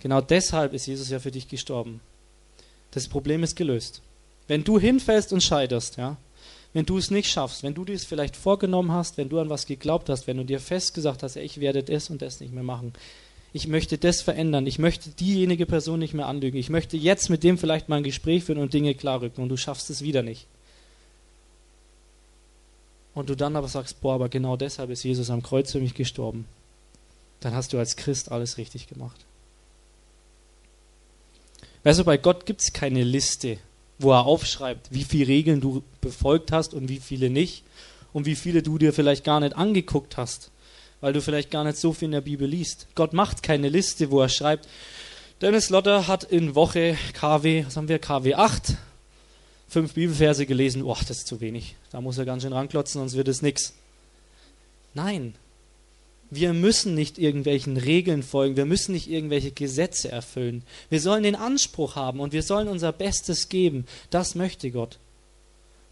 Genau 0.00 0.20
deshalb 0.20 0.72
ist 0.72 0.86
Jesus 0.86 1.10
ja 1.10 1.18
für 1.18 1.30
dich 1.30 1.48
gestorben. 1.48 2.00
Das 2.92 3.08
Problem 3.08 3.42
ist 3.42 3.56
gelöst. 3.56 4.02
Wenn 4.46 4.62
du 4.62 4.78
hinfällst 4.78 5.32
und 5.32 5.42
scheiterst, 5.42 5.96
ja, 5.96 6.16
wenn 6.72 6.86
du 6.86 6.98
es 6.98 7.10
nicht 7.10 7.30
schaffst, 7.30 7.62
wenn 7.62 7.74
du 7.74 7.84
dir 7.84 7.94
es 7.94 8.04
vielleicht 8.04 8.36
vorgenommen 8.36 8.92
hast, 8.92 9.16
wenn 9.16 9.28
du 9.28 9.40
an 9.40 9.48
was 9.48 9.66
geglaubt 9.66 10.08
hast, 10.08 10.26
wenn 10.26 10.36
du 10.36 10.44
dir 10.44 10.60
fest 10.60 10.94
gesagt 10.94 11.22
hast, 11.22 11.36
ich 11.36 11.60
werde 11.60 11.82
das 11.82 12.10
und 12.10 12.20
das 12.20 12.40
nicht 12.40 12.52
mehr 12.52 12.64
machen, 12.64 12.92
ich 13.54 13.68
möchte 13.68 13.98
das 13.98 14.20
verändern, 14.20 14.66
ich 14.66 14.80
möchte 14.80 15.10
diejenige 15.10 15.64
Person 15.64 16.00
nicht 16.00 16.12
mehr 16.12 16.26
anlügen, 16.26 16.58
ich 16.58 16.70
möchte 16.70 16.96
jetzt 16.96 17.30
mit 17.30 17.44
dem 17.44 17.56
vielleicht 17.56 17.88
mal 17.88 17.98
ein 17.98 18.02
Gespräch 18.02 18.42
führen 18.42 18.58
und 18.58 18.74
Dinge 18.74 18.96
klarrücken 18.96 19.44
und 19.44 19.48
du 19.48 19.56
schaffst 19.56 19.88
es 19.90 20.02
wieder 20.02 20.22
nicht. 20.22 20.48
Und 23.14 23.30
du 23.30 23.36
dann 23.36 23.54
aber 23.54 23.68
sagst, 23.68 24.00
boah, 24.00 24.16
aber 24.16 24.28
genau 24.28 24.56
deshalb 24.56 24.90
ist 24.90 25.04
Jesus 25.04 25.30
am 25.30 25.44
Kreuz 25.44 25.70
für 25.70 25.78
mich 25.78 25.94
gestorben. 25.94 26.46
Dann 27.38 27.54
hast 27.54 27.72
du 27.72 27.78
als 27.78 27.94
Christ 27.94 28.32
alles 28.32 28.58
richtig 28.58 28.88
gemacht. 28.88 29.24
Weißt 31.84 32.00
du, 32.00 32.04
bei 32.04 32.16
Gott 32.16 32.46
gibt 32.46 32.60
es 32.60 32.72
keine 32.72 33.04
Liste, 33.04 33.58
wo 34.00 34.10
er 34.10 34.26
aufschreibt, 34.26 34.88
wie 34.90 35.04
viele 35.04 35.28
Regeln 35.28 35.60
du 35.60 35.84
befolgt 36.00 36.50
hast 36.50 36.74
und 36.74 36.88
wie 36.88 36.98
viele 36.98 37.30
nicht 37.30 37.62
und 38.12 38.26
wie 38.26 38.34
viele 38.34 38.64
du 38.64 38.78
dir 38.78 38.92
vielleicht 38.92 39.22
gar 39.22 39.38
nicht 39.38 39.54
angeguckt 39.54 40.16
hast 40.16 40.50
weil 41.04 41.12
du 41.12 41.20
vielleicht 41.20 41.50
gar 41.50 41.64
nicht 41.64 41.76
so 41.76 41.92
viel 41.92 42.06
in 42.06 42.12
der 42.12 42.22
Bibel 42.22 42.48
liest. 42.48 42.86
Gott 42.94 43.12
macht 43.12 43.42
keine 43.42 43.68
Liste, 43.68 44.10
wo 44.10 44.22
er 44.22 44.30
schreibt, 44.30 44.66
Dennis 45.42 45.68
Lotter 45.68 46.08
hat 46.08 46.24
in 46.24 46.54
Woche 46.54 46.96
KW, 47.12 47.66
was 47.66 47.76
haben 47.76 47.88
wir, 47.88 47.98
KW 47.98 48.36
8, 48.36 48.78
fünf 49.68 49.92
Bibelverse 49.92 50.46
gelesen. 50.46 50.82
Boah, 50.82 50.96
das 51.06 51.18
ist 51.18 51.26
zu 51.26 51.42
wenig. 51.42 51.76
Da 51.92 52.00
muss 52.00 52.16
er 52.16 52.24
ganz 52.24 52.42
schön 52.42 52.54
ranklotzen, 52.54 53.02
sonst 53.02 53.16
wird 53.16 53.28
es 53.28 53.42
nichts. 53.42 53.74
Nein, 54.94 55.34
wir 56.30 56.54
müssen 56.54 56.94
nicht 56.94 57.18
irgendwelchen 57.18 57.76
Regeln 57.76 58.22
folgen, 58.22 58.56
wir 58.56 58.64
müssen 58.64 58.92
nicht 58.92 59.10
irgendwelche 59.10 59.50
Gesetze 59.50 60.10
erfüllen. 60.10 60.62
Wir 60.88 61.02
sollen 61.02 61.22
den 61.22 61.36
Anspruch 61.36 61.96
haben 61.96 62.20
und 62.20 62.32
wir 62.32 62.42
sollen 62.42 62.66
unser 62.66 62.92
Bestes 62.92 63.50
geben. 63.50 63.84
Das 64.08 64.34
möchte 64.34 64.70
Gott. 64.70 64.98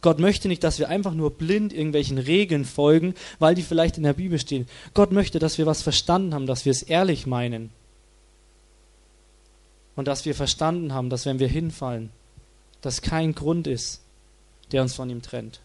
Gott 0.02 0.18
möchte 0.18 0.48
nicht, 0.48 0.64
dass 0.64 0.80
wir 0.80 0.88
einfach 0.88 1.14
nur 1.14 1.30
blind 1.30 1.72
irgendwelchen 1.72 2.18
Regeln 2.18 2.64
folgen, 2.64 3.14
weil 3.38 3.54
die 3.54 3.62
vielleicht 3.62 3.96
in 3.96 4.02
der 4.02 4.14
Bibel 4.14 4.38
stehen. 4.38 4.66
Gott 4.94 5.12
möchte, 5.12 5.38
dass 5.38 5.58
wir 5.58 5.66
was 5.66 5.80
verstanden 5.80 6.34
haben, 6.34 6.46
dass 6.46 6.64
wir 6.64 6.72
es 6.72 6.82
ehrlich 6.82 7.26
meinen. 7.26 7.70
Und 9.94 10.08
dass 10.08 10.24
wir 10.24 10.34
verstanden 10.34 10.92
haben, 10.92 11.08
dass 11.08 11.24
wenn 11.24 11.38
wir 11.38 11.46
hinfallen, 11.46 12.10
das 12.80 13.00
kein 13.00 13.34
Grund 13.34 13.68
ist, 13.68 14.00
der 14.72 14.82
uns 14.82 14.94
von 14.94 15.08
ihm 15.08 15.22
trennt. 15.22 15.60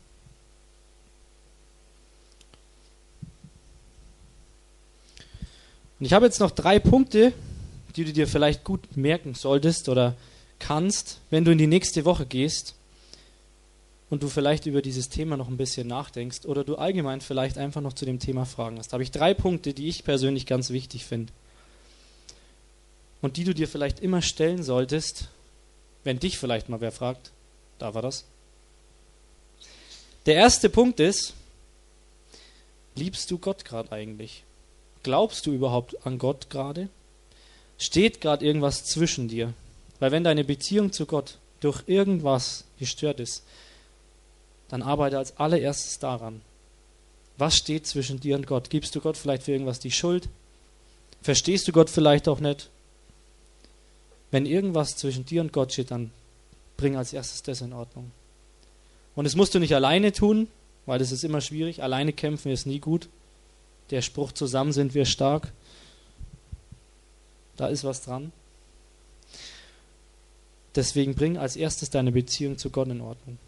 Und 6.00 6.06
ich 6.06 6.14
habe 6.14 6.28
jetzt 6.28 6.40
noch 6.40 6.52
drei 6.52 6.78
Punkte, 6.78 7.34
die 7.96 8.06
du 8.06 8.14
dir 8.14 8.28
vielleicht 8.28 8.64
gut 8.64 8.96
merken 8.96 9.34
solltest 9.34 9.90
oder 9.90 10.16
kannst, 10.60 11.22
wenn 11.32 11.44
du 11.44 11.52
in 11.52 11.58
die 11.58 11.66
nächste 11.66 12.06
Woche 12.06 12.28
gehst 12.28 12.76
und 14.10 14.24
du 14.24 14.30
vielleicht 14.30 14.66
über 14.66 14.82
dieses 14.82 15.10
Thema 15.10 15.36
noch 15.36 15.50
ein 15.50 15.58
bisschen 15.58 15.88
nachdenkst 15.88 16.46
oder 16.46 16.64
du 16.64 16.76
allgemein 16.76 17.22
vielleicht 17.22 17.58
einfach 17.58 17.82
noch 17.82 17.94
zu 17.94 18.06
dem 18.06 18.20
Thema 18.20 18.46
Fragen 18.46 18.78
hast. 18.78 18.94
Habe 18.94 19.04
ich 19.04 19.12
drei 19.12 19.34
Punkte, 19.34 19.74
die 19.74 19.88
ich 19.88 20.04
persönlich 20.04 20.46
ganz 20.46 20.70
wichtig 20.70 21.06
finde. 21.06 21.34
Und 23.22 23.38
die 23.38 23.44
du 23.44 23.54
dir 23.54 23.68
vielleicht 23.68 24.00
immer 24.00 24.22
stellen 24.22 24.64
solltest, 24.64 25.30
wenn 26.04 26.20
dich 26.20 26.38
vielleicht 26.38 26.70
mal 26.70 26.80
wer 26.80 26.92
fragt. 26.92 27.32
Da 27.80 27.94
war 27.94 28.02
das. 28.02 28.26
Der 30.26 30.36
erste 30.36 30.70
Punkt 30.70 31.00
ist, 31.00 31.34
liebst 32.96 33.30
du 33.32 33.38
Gott 33.38 33.66
gerade 33.66 33.92
eigentlich? 33.92 34.44
Glaubst 35.04 35.46
du 35.46 35.52
überhaupt 35.52 36.06
an 36.06 36.18
Gott 36.18 36.50
gerade? 36.50 36.90
Steht 37.78 38.22
gerade 38.22 38.46
irgendwas 38.46 38.86
zwischen 38.86 39.28
dir? 39.28 39.54
Weil 40.00 40.12
wenn 40.12 40.24
deine 40.24 40.44
Beziehung 40.44 40.92
zu 40.92 41.06
Gott 41.06 41.38
durch 41.60 41.84
irgendwas 41.88 42.66
gestört 42.80 43.20
ist, 43.20 43.44
dann 44.70 44.82
arbeite 44.82 45.18
als 45.18 45.38
allererstes 45.38 46.00
daran. 46.00 46.42
Was 47.38 47.56
steht 47.56 47.86
zwischen 47.86 48.20
dir 48.20 48.36
und 48.36 48.48
Gott? 48.48 48.70
Gibst 48.70 48.96
du 48.96 49.02
Gott 49.02 49.18
vielleicht 49.18 49.44
für 49.44 49.52
irgendwas 49.52 49.80
die 49.80 49.92
Schuld? 49.92 50.30
Verstehst 51.22 51.68
du 51.68 51.72
Gott 51.72 51.90
vielleicht 51.90 52.28
auch 52.28 52.40
nicht? 52.40 52.70
Wenn 54.32 54.46
irgendwas 54.46 54.98
zwischen 54.98 55.26
dir 55.26 55.42
und 55.42 55.54
Gott 55.54 55.74
steht, 55.74 55.92
dann 55.92 56.12
bring 56.76 56.96
als 56.96 57.14
erstes 57.14 57.44
das 57.44 57.62
in 57.62 57.74
Ordnung. 57.74 58.12
Und 59.16 59.26
das 59.26 59.36
musst 59.36 59.56
du 59.56 59.60
nicht 59.60 59.74
alleine 59.74 60.12
tun, 60.12 60.48
weil 60.86 61.00
das 61.00 61.12
ist 61.12 61.24
immer 61.24 61.42
schwierig. 61.42 61.82
Alleine 61.82 62.14
kämpfen 62.14 62.52
ist 62.52 62.66
nie 62.66 62.80
gut. 62.80 63.08
Der 63.90 64.02
Spruch 64.02 64.32
zusammen 64.32 64.74
sind 64.74 64.94
wir 64.94 65.06
stark. 65.06 65.52
Da 67.56 67.68
ist 67.68 67.84
was 67.84 68.02
dran. 68.02 68.32
Deswegen 70.76 71.16
bring 71.16 71.38
als 71.38 71.56
erstes 71.56 71.90
deine 71.90 72.12
Beziehung 72.12 72.58
zu 72.58 72.70
Gott 72.70 72.90
in 72.90 73.02
Ordnung. 73.02 73.40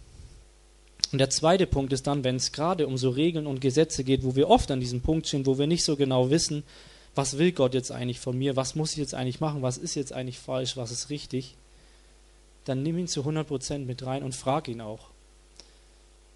Und 1.12 1.19
der 1.19 1.30
zweite 1.30 1.65
Punkt 1.65 1.91
ist 1.91 2.06
dann, 2.06 2.24
wenn 2.24 2.36
es 2.36 2.52
gerade 2.52 2.86
um 2.86 2.98
so 2.98 3.10
Regeln 3.10 3.48
und 3.48 3.62
Gesetze 3.62 4.04
geht, 4.04 4.24
wo 4.24 4.36
wir 4.36 4.50
oft 4.50 4.69
an 4.69 4.80
diesem 4.80 5.02
Punkt 5.02 5.28
stehen, 5.28 5.45
wo 5.45 5.58
wir 5.58 5.65
nicht 5.65 5.84
so 5.84 5.95
genau 5.95 6.30
wissen, 6.30 6.63
was 7.15 7.38
will 7.38 7.52
Gott 7.52 7.74
jetzt 7.74 7.91
eigentlich 7.91 8.19
von 8.19 8.38
mir, 8.38 8.56
was 8.56 8.76
muss 8.76 8.91
ich 8.91 8.98
jetzt 8.98 9.15
eigentlich 9.15 9.39
machen, 9.39 9.62
was 9.62 9.78
ist 9.78 9.95
jetzt 9.95 10.13
eigentlich 10.13 10.38
falsch, 10.38 10.78
was 10.78 10.91
ist 10.91 11.10
richtig, 11.10 11.56
dann 12.65 12.84
nimm 12.84 12.98
ihn 12.98 13.08
zu 13.08 13.22
100% 13.22 13.80
mit 13.80 14.06
rein 14.06 14.24
und 14.24 14.36
frag 14.36 14.67
ihn 14.67 14.82
auch. 14.82 15.10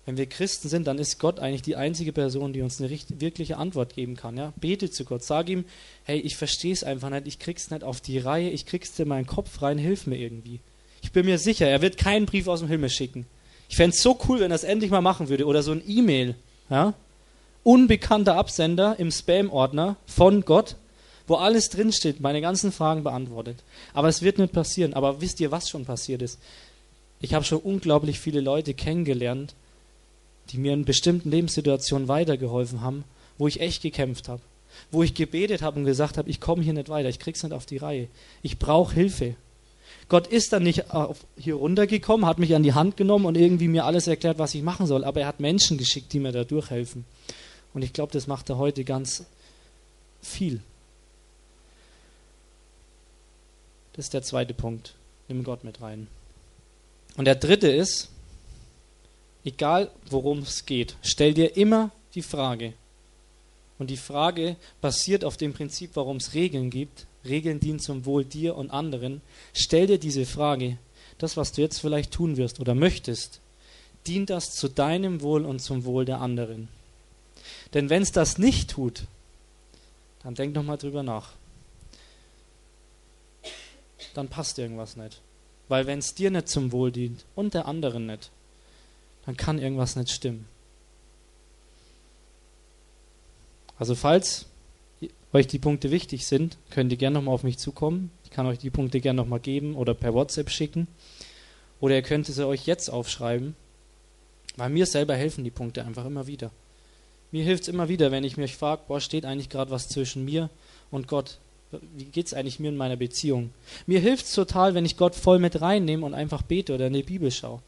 Wenn 0.06 0.18
wir 0.18 0.26
Christen 0.26 0.68
sind, 0.68 0.88
dann 0.88 0.98
ist 0.98 1.20
Gott 1.20 1.40
eigentlich 1.40 1.62
die 1.62 1.78
einzige 1.78 2.12
Person, 2.12 2.52
die 2.52 2.62
uns 2.62 2.82
eine 2.82 2.90
wirkliche 2.90 3.58
Antwort 3.58 3.94
geben 3.96 4.18
kann. 4.18 4.36
Ja? 4.36 4.52
Bete 4.58 4.90
zu 4.90 5.06
Gott, 5.06 5.24
sag 5.24 5.48
ihm, 5.48 5.64
hey, 6.04 6.20
ich 6.20 6.36
verstehe 6.36 6.74
es 6.74 6.84
einfach 6.84 7.10
nicht, 7.10 7.28
ich 7.28 7.40
krieg's 7.40 7.70
nicht 7.70 7.86
auf 7.86 8.02
die 8.02 8.18
Reihe, 8.18 8.50
ich 8.50 8.66
krieg's 8.66 9.00
in 9.00 9.08
meinen 9.08 9.28
Kopf 9.28 9.62
rein, 9.62 9.78
hilf 9.78 10.08
mir 10.08 10.18
irgendwie. 10.18 10.60
Ich 11.02 11.14
bin 11.14 11.26
mir 11.26 11.38
sicher, 11.38 11.68
er 11.68 11.82
wird 11.82 11.98
keinen 11.98 12.26
Brief 12.26 12.48
aus 12.48 12.60
dem 12.60 12.68
Himmel 12.68 12.90
schicken. 12.90 13.26
Ich 13.74 13.78
fände 13.78 13.96
es 13.96 14.04
so 14.04 14.20
cool, 14.30 14.40
wenn 14.40 14.52
er 14.52 14.56
es 14.56 14.64
endlich 14.64 14.92
mal 14.92 15.02
machen 15.02 15.30
würde. 15.30 15.48
Oder 15.48 15.64
so 15.64 15.72
ein 15.72 15.82
E-Mail. 15.88 16.36
Ja? 16.70 16.94
Unbekannter 17.64 18.36
Absender 18.36 19.00
im 19.00 19.10
Spam-Ordner 19.10 19.96
von 20.06 20.46
Gott, 20.46 20.76
wo 21.26 21.38
alles 21.38 21.72
drinsteht, 21.72 22.20
meine 22.20 22.40
ganzen 22.40 22.72
Fragen 22.72 23.04
beantwortet. 23.04 23.64
Aber 23.96 24.10
es 24.10 24.22
wird 24.22 24.38
nicht 24.38 24.54
passieren. 24.54 24.94
Aber 24.94 25.22
wisst 25.22 25.40
ihr, 25.40 25.50
was 25.50 25.72
schon 25.72 25.86
passiert 25.86 26.22
ist? 26.22 26.38
Ich 27.20 27.34
habe 27.34 27.46
schon 27.46 27.58
unglaublich 27.62 28.20
viele 28.20 28.42
Leute 28.42 28.76
kennengelernt, 28.76 29.56
die 30.52 30.60
mir 30.60 30.74
in 30.74 30.86
bestimmten 30.86 31.32
Lebenssituationen 31.32 32.08
weitergeholfen 32.08 32.82
haben, 32.82 33.06
wo 33.40 33.48
ich 33.48 33.60
echt 33.60 33.82
gekämpft 33.82 34.30
habe. 34.30 34.44
Wo 34.92 35.02
ich 35.02 35.16
gebetet 35.16 35.64
habe 35.64 35.80
und 35.80 35.86
gesagt 35.86 36.20
habe, 36.20 36.30
ich 36.30 36.40
komme 36.40 36.62
hier 36.62 36.74
nicht 36.74 36.90
weiter, 36.90 37.10
ich 37.10 37.18
krieg's 37.18 37.42
nicht 37.42 37.54
auf 37.54 37.66
die 37.66 37.78
Reihe. 37.78 38.08
Ich 38.44 38.60
brauche 38.60 38.94
Hilfe. 38.94 39.34
Gott 40.14 40.28
ist 40.28 40.54
dann 40.54 40.62
nicht 40.62 40.84
hier 41.38 41.56
runtergekommen, 41.56 42.28
hat 42.28 42.38
mich 42.38 42.54
an 42.54 42.62
die 42.62 42.74
Hand 42.74 42.98
genommen 42.98 43.26
und 43.26 43.36
irgendwie 43.36 43.68
mir 43.68 43.86
alles 43.86 44.06
erklärt, 44.06 44.38
was 44.38 44.54
ich 44.54 44.62
machen 44.62 44.86
soll, 44.86 45.04
aber 45.04 45.22
er 45.22 45.26
hat 45.26 45.40
Menschen 45.40 45.76
geschickt, 45.76 46.14
die 46.14 46.20
mir 46.20 46.32
da 46.32 46.44
durchhelfen. 46.44 47.04
Und 47.74 47.82
ich 47.82 47.94
glaube, 47.94 48.14
das 48.14 48.28
macht 48.28 48.48
er 48.52 48.60
heute 48.60 48.84
ganz 48.84 49.26
viel. 50.22 50.62
Das 53.94 54.06
ist 54.06 54.14
der 54.14 54.22
zweite 54.22 54.54
Punkt. 54.54 54.94
Nimm 55.30 55.44
Gott 55.44 55.64
mit 55.64 55.82
rein. 55.82 56.06
Und 57.18 57.26
der 57.26 57.34
dritte 57.34 57.70
ist, 57.70 58.10
egal 59.44 59.90
worum 60.12 60.44
es 60.44 60.68
geht, 60.68 60.96
stell 61.02 61.34
dir 61.34 61.58
immer 61.58 61.90
die 62.14 62.22
Frage. 62.22 62.74
Und 63.80 63.90
die 63.90 63.98
Frage 63.98 64.58
basiert 64.80 65.26
auf 65.26 65.38
dem 65.38 65.54
Prinzip, 65.54 65.96
warum 65.96 66.18
es 66.18 66.36
Regeln 66.36 66.70
gibt, 66.70 67.08
Regeln 67.26 67.60
dienen 67.60 67.80
zum 67.80 68.06
Wohl 68.06 68.26
dir 68.26 68.56
und 68.56 68.72
anderen. 68.72 69.22
Stell 69.54 69.88
dir 69.88 69.98
diese 69.98 70.26
Frage, 70.26 70.78
das, 71.18 71.38
was 71.38 71.52
du 71.52 71.62
jetzt 71.62 71.80
vielleicht 71.80 72.12
tun 72.12 72.38
wirst 72.38 72.60
oder 72.60 72.76
möchtest, 72.76 73.40
dient 74.08 74.30
das 74.30 74.56
zu 74.56 74.68
deinem 74.68 75.22
Wohl 75.22 75.46
und 75.46 75.60
zum 75.60 75.86
Wohl 75.86 76.06
der 76.06 76.20
anderen? 76.20 76.68
Denn 77.74 77.90
wenn 77.90 78.02
es 78.02 78.12
das 78.12 78.38
nicht 78.38 78.72
tut, 78.72 79.06
dann 80.22 80.36
denk 80.36 80.54
nochmal 80.54 80.78
drüber 80.78 81.04
nach. 81.04 81.34
Dann 84.14 84.28
passt 84.28 84.60
irgendwas 84.60 84.96
nicht. 84.96 85.22
Weil 85.70 85.88
wenn 85.88 86.00
es 86.00 86.14
dir 86.14 86.30
nicht 86.30 86.50
zum 86.50 86.72
Wohl 86.72 86.92
dient 86.92 87.26
und 87.36 87.54
der 87.54 87.68
anderen 87.68 88.06
nicht, 88.06 88.32
dann 89.26 89.38
kann 89.38 89.60
irgendwas 89.60 89.96
nicht 89.96 90.12
stimmen. 90.12 90.48
Also 93.80 93.96
falls 93.96 94.46
euch 95.34 95.48
die 95.48 95.60
Punkte 95.60 95.92
wichtig 95.92 96.26
sind, 96.26 96.58
könnt 96.70 96.92
ihr 96.92 96.98
gerne 96.98 97.16
nochmal 97.16 97.34
auf 97.34 97.44
mich 97.44 97.58
zukommen. 97.58 98.12
Ich 98.24 98.30
kann 98.30 98.46
euch 98.46 98.60
die 98.60 98.70
Punkte 98.70 99.02
gerne 99.02 99.18
nochmal 99.18 99.40
geben 99.40 99.76
oder 99.76 99.94
per 99.94 100.14
WhatsApp 100.14 100.50
schicken. 100.50 100.88
Oder 101.80 101.96
ihr 101.96 102.02
könnt 102.04 102.28
sie 102.28 102.48
euch 102.48 102.66
jetzt 102.66 102.90
aufschreiben. 102.90 103.56
Weil 104.56 104.70
mir 104.70 104.86
selber 104.86 105.16
helfen 105.16 105.44
die 105.44 105.52
Punkte 105.52 105.84
einfach 105.84 106.06
immer 106.06 106.28
wieder. 106.28 106.52
Mir 107.32 107.44
hilft 107.44 107.64
es 107.64 107.70
immer 107.70 107.90
wieder, 107.90 108.12
wenn 108.12 108.24
ich 108.24 108.38
mich 108.38 108.56
frage, 108.56 108.84
boah, 108.88 109.02
steht 109.02 109.26
eigentlich 109.26 109.50
gerade 109.50 109.72
was 109.72 109.90
zwischen 109.90 110.24
mir 110.24 110.52
und 110.92 111.08
Gott? 111.08 111.40
Wie 111.98 112.06
geht 112.06 112.28
es 112.28 112.36
eigentlich 112.36 112.60
mir 112.60 112.70
in 112.70 112.78
meiner 112.78 112.96
Beziehung? 112.96 113.50
Mir 113.88 114.00
hilft 114.00 114.26
es 114.26 114.34
total, 114.34 114.76
wenn 114.76 114.86
ich 114.86 114.98
Gott 114.98 115.16
voll 115.16 115.40
mit 115.40 115.60
reinnehme 115.60 116.06
und 116.06 116.14
einfach 116.14 116.44
bete 116.44 116.76
oder 116.76 116.88
in 116.88 116.94
die 116.94 117.02
Bibel 117.02 117.32
schaue. 117.32 117.60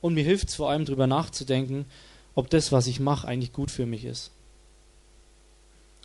Und 0.00 0.14
mir 0.14 0.22
hilft 0.22 0.50
es 0.50 0.54
vor 0.54 0.70
allem 0.70 0.84
darüber 0.84 1.08
nachzudenken, 1.08 1.84
ob 2.36 2.48
das, 2.48 2.70
was 2.70 2.86
ich 2.86 3.00
mache, 3.00 3.26
eigentlich 3.26 3.52
gut 3.52 3.72
für 3.72 3.86
mich 3.86 4.04
ist. 4.04 4.30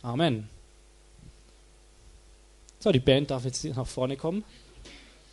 Amen. 0.06 0.48
So, 2.78 2.92
die 2.92 3.00
Band 3.00 3.32
darf 3.32 3.44
jetzt 3.44 3.64
nach 3.64 3.88
vorne 3.88 4.16
kommen. 4.16 4.44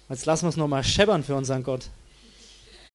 Jetzt 0.09 0.25
lassen 0.25 0.45
wir 0.45 0.49
es 0.49 0.57
nochmal 0.57 0.83
scheppern 0.83 1.23
für 1.23 1.35
unseren 1.35 1.61
Gott. 1.61 1.91